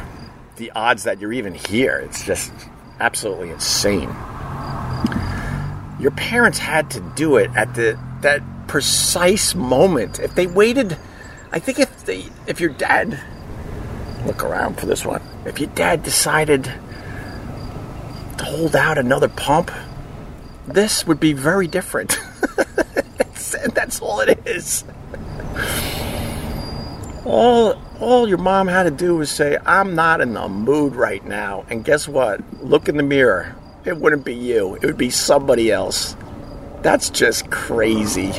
the 0.57 0.71
odds 0.73 1.05
that 1.05 1.21
you're 1.21 1.33
even 1.33 1.55
here. 1.55 1.99
It's 1.99 2.25
just 2.25 2.53
absolutely 3.01 3.51
insane. 3.51 4.11
Your 5.99 6.13
parents 6.15 6.59
had 6.59 6.91
to 6.91 7.01
do 7.17 7.37
it 7.37 7.51
at 7.57 7.75
the 7.75 7.99
that 8.21 8.43
precise 8.67 9.55
moment. 9.55 10.19
If 10.19 10.35
they 10.35 10.47
waited, 10.47 10.97
I 11.51 11.59
think 11.59 11.79
if 11.79 12.05
they 12.05 12.27
if 12.47 12.61
your 12.61 12.71
dad 12.71 13.19
look 14.27 14.45
around 14.45 14.79
for 14.79 14.87
this 14.87 15.05
one. 15.05 15.23
If 15.45 15.61
your 15.61 15.71
dad 15.71 16.03
decided 16.03 16.65
to 16.65 18.45
hold 18.45 18.77
out 18.77 18.99
another 18.99 19.29
pump, 19.29 19.71
this 20.67 21.07
would 21.07 21.21
be 21.21 21.33
very 21.33 21.67
different. 21.67 22.19
That's 23.75 24.01
all 24.01 24.21
it 24.21 24.47
is. 24.47 24.85
All 27.25 27.81
all 28.01 28.29
your 28.29 28.39
mom 28.39 28.69
had 28.69 28.85
to 28.85 28.91
do 28.91 29.17
was 29.17 29.31
say, 29.31 29.59
"I'm 29.65 29.95
not 29.95 30.21
in 30.21 30.35
the 30.35 30.49
mood 30.49 30.95
right 30.95 31.25
now." 31.25 31.65
And 31.69 31.85
guess 31.85 32.07
what? 32.07 32.41
Look 32.63 32.89
in 32.89 32.97
the 32.97 33.03
mirror. 33.03 33.55
It 33.85 33.97
wouldn't 33.97 34.25
be 34.25 34.35
you. 34.35 34.77
It 34.77 34.85
would 34.85 34.99
be 34.99 35.11
somebody 35.11 35.71
else. 35.73 36.17
That's 36.83 37.11
just 37.11 37.51
crazy. 37.51 38.33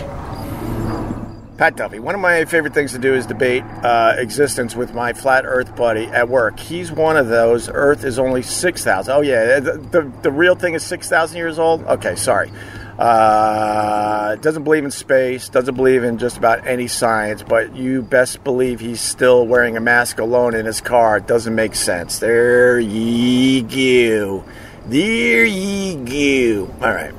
Pat 1.59 1.75
Duffy. 1.75 1.99
One 1.99 2.15
of 2.15 2.21
my 2.21 2.45
favorite 2.45 2.73
things 2.73 2.93
to 2.93 2.99
do 2.99 3.13
is 3.13 3.25
debate 3.25 3.65
uh, 3.83 4.15
existence 4.17 4.77
with 4.77 4.93
my 4.93 5.11
flat 5.11 5.43
Earth 5.45 5.75
buddy 5.75 6.05
at 6.05 6.29
work. 6.29 6.57
He's 6.57 6.89
one 6.89 7.17
of 7.17 7.27
those. 7.27 7.67
Earth 7.67 8.05
is 8.05 8.17
only 8.17 8.43
six 8.43 8.81
thousand. 8.85 9.13
Oh 9.13 9.19
yeah, 9.19 9.59
the, 9.59 9.73
the, 9.73 10.13
the 10.21 10.31
real 10.31 10.55
thing 10.55 10.73
is 10.73 10.85
six 10.85 11.09
thousand 11.09 11.35
years 11.35 11.59
old. 11.59 11.83
Okay, 11.83 12.15
sorry. 12.15 12.49
Uh, 12.97 14.35
doesn't 14.35 14.63
believe 14.63 14.85
in 14.85 14.91
space, 14.91 15.49
doesn't 15.49 15.75
believe 15.75 16.05
in 16.05 16.17
just 16.17 16.37
about 16.37 16.65
any 16.65 16.87
science, 16.87 17.43
but 17.43 17.75
you 17.75 18.03
best 18.03 18.41
believe 18.45 18.79
he's 18.79 19.01
still 19.01 19.45
wearing 19.45 19.75
a 19.75 19.81
mask 19.81 20.19
alone 20.19 20.55
in 20.55 20.65
his 20.65 20.79
car. 20.79 21.17
It 21.17 21.27
doesn't 21.27 21.55
make 21.55 21.75
sense. 21.75 22.19
There 22.19 22.79
ye 22.79 23.63
go. 23.63 24.45
There 24.85 25.43
ye 25.43 25.95
go. 25.95 26.73
All 26.81 26.93
right. 26.93 27.13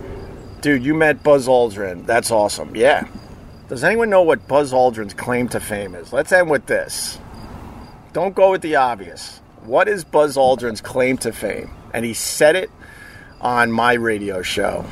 Dude, 0.62 0.82
you 0.82 0.94
met 0.94 1.22
Buzz 1.22 1.46
Aldrin. 1.46 2.06
That's 2.06 2.30
awesome. 2.30 2.74
Yeah. 2.74 3.06
Does 3.70 3.84
anyone 3.84 4.10
know 4.10 4.22
what 4.22 4.48
Buzz 4.48 4.72
Aldrin's 4.72 5.14
claim 5.14 5.48
to 5.50 5.60
fame 5.60 5.94
is? 5.94 6.12
Let's 6.12 6.32
end 6.32 6.50
with 6.50 6.66
this. 6.66 7.20
Don't 8.12 8.34
go 8.34 8.50
with 8.50 8.62
the 8.62 8.74
obvious. 8.74 9.40
What 9.62 9.86
is 9.86 10.02
Buzz 10.02 10.36
Aldrin's 10.36 10.80
claim 10.80 11.18
to 11.18 11.32
fame? 11.32 11.70
And 11.94 12.04
he 12.04 12.12
said 12.12 12.56
it 12.56 12.68
on 13.40 13.70
my 13.70 13.92
radio 13.92 14.42
show. 14.42 14.84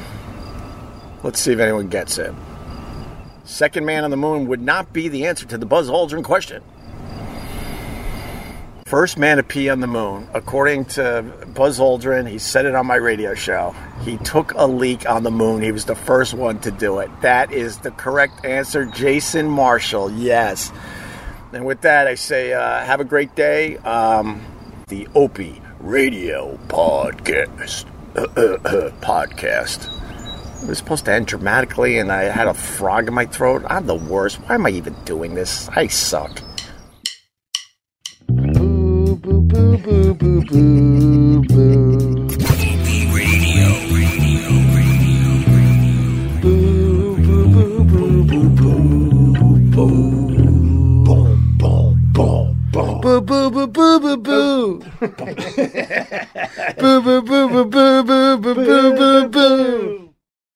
Let's 1.24 1.40
see 1.40 1.50
if 1.50 1.58
anyone 1.58 1.88
gets 1.88 2.18
it. 2.18 2.32
Second 3.42 3.84
man 3.84 4.04
on 4.04 4.12
the 4.12 4.16
moon 4.16 4.46
would 4.46 4.62
not 4.62 4.92
be 4.92 5.08
the 5.08 5.26
answer 5.26 5.44
to 5.46 5.58
the 5.58 5.66
Buzz 5.66 5.88
Aldrin 5.88 6.22
question. 6.22 6.62
First 8.88 9.18
man 9.18 9.36
to 9.36 9.42
pee 9.42 9.68
on 9.68 9.80
the 9.80 9.86
moon, 9.86 10.26
according 10.32 10.86
to 10.86 11.22
Buzz 11.54 11.78
Aldrin, 11.78 12.26
he 12.26 12.38
said 12.38 12.64
it 12.64 12.74
on 12.74 12.86
my 12.86 12.94
radio 12.94 13.34
show. 13.34 13.76
He 14.02 14.16
took 14.16 14.54
a 14.54 14.66
leak 14.66 15.06
on 15.06 15.24
the 15.24 15.30
moon. 15.30 15.60
He 15.60 15.72
was 15.72 15.84
the 15.84 15.94
first 15.94 16.32
one 16.32 16.58
to 16.60 16.70
do 16.70 17.00
it. 17.00 17.10
That 17.20 17.52
is 17.52 17.76
the 17.76 17.90
correct 17.90 18.46
answer, 18.46 18.86
Jason 18.86 19.46
Marshall. 19.46 20.10
Yes. 20.12 20.72
And 21.52 21.66
with 21.66 21.82
that, 21.82 22.06
I 22.06 22.14
say, 22.14 22.54
uh, 22.54 22.82
have 22.82 23.00
a 23.00 23.04
great 23.04 23.34
day. 23.34 23.76
Um, 23.76 24.40
the 24.86 25.06
Opie 25.14 25.60
Radio 25.80 26.58
Podcast. 26.68 27.84
podcast. 29.02 30.62
It 30.62 30.66
was 30.66 30.78
supposed 30.78 31.04
to 31.04 31.12
end 31.12 31.26
dramatically, 31.26 31.98
and 31.98 32.10
I 32.10 32.22
had 32.22 32.48
a 32.48 32.54
frog 32.54 33.06
in 33.06 33.12
my 33.12 33.26
throat. 33.26 33.64
I'm 33.68 33.86
the 33.86 33.94
worst. 33.94 34.36
Why 34.36 34.54
am 34.54 34.64
I 34.64 34.70
even 34.70 34.94
doing 35.04 35.34
this? 35.34 35.68
I 35.68 35.88
suck. 35.88 36.40
boo, 39.84 40.14
boo, 40.14 40.40
boo, 40.48 41.42
boo. 41.48 42.28
Radio, 43.14 43.68
radio, 43.94 44.50
radio, 44.74 45.30
boo, 46.42 47.16
boo, 47.24 47.44
boo, 47.54 47.84
boo, 47.84 48.14
boo, 48.24 48.48
boo, 48.50 49.58
boo. 49.74 49.98
Boom, 51.04 51.38
boom, 51.58 51.94
boom. 52.12 53.00
Boo 53.00 53.20
boo 53.20 53.50
boo 53.50 53.66
boo 53.66 54.00
boo 54.00 54.16
boo. 54.16 54.80
boo 56.78 57.00
boo 57.02 57.22
boo 57.22 57.48
boo 57.48 57.64
boo 57.64 58.02
boo 58.04 58.36
boo 58.36 58.54
boo 58.54 58.92
boo 58.96 59.28
boo. 59.28 59.97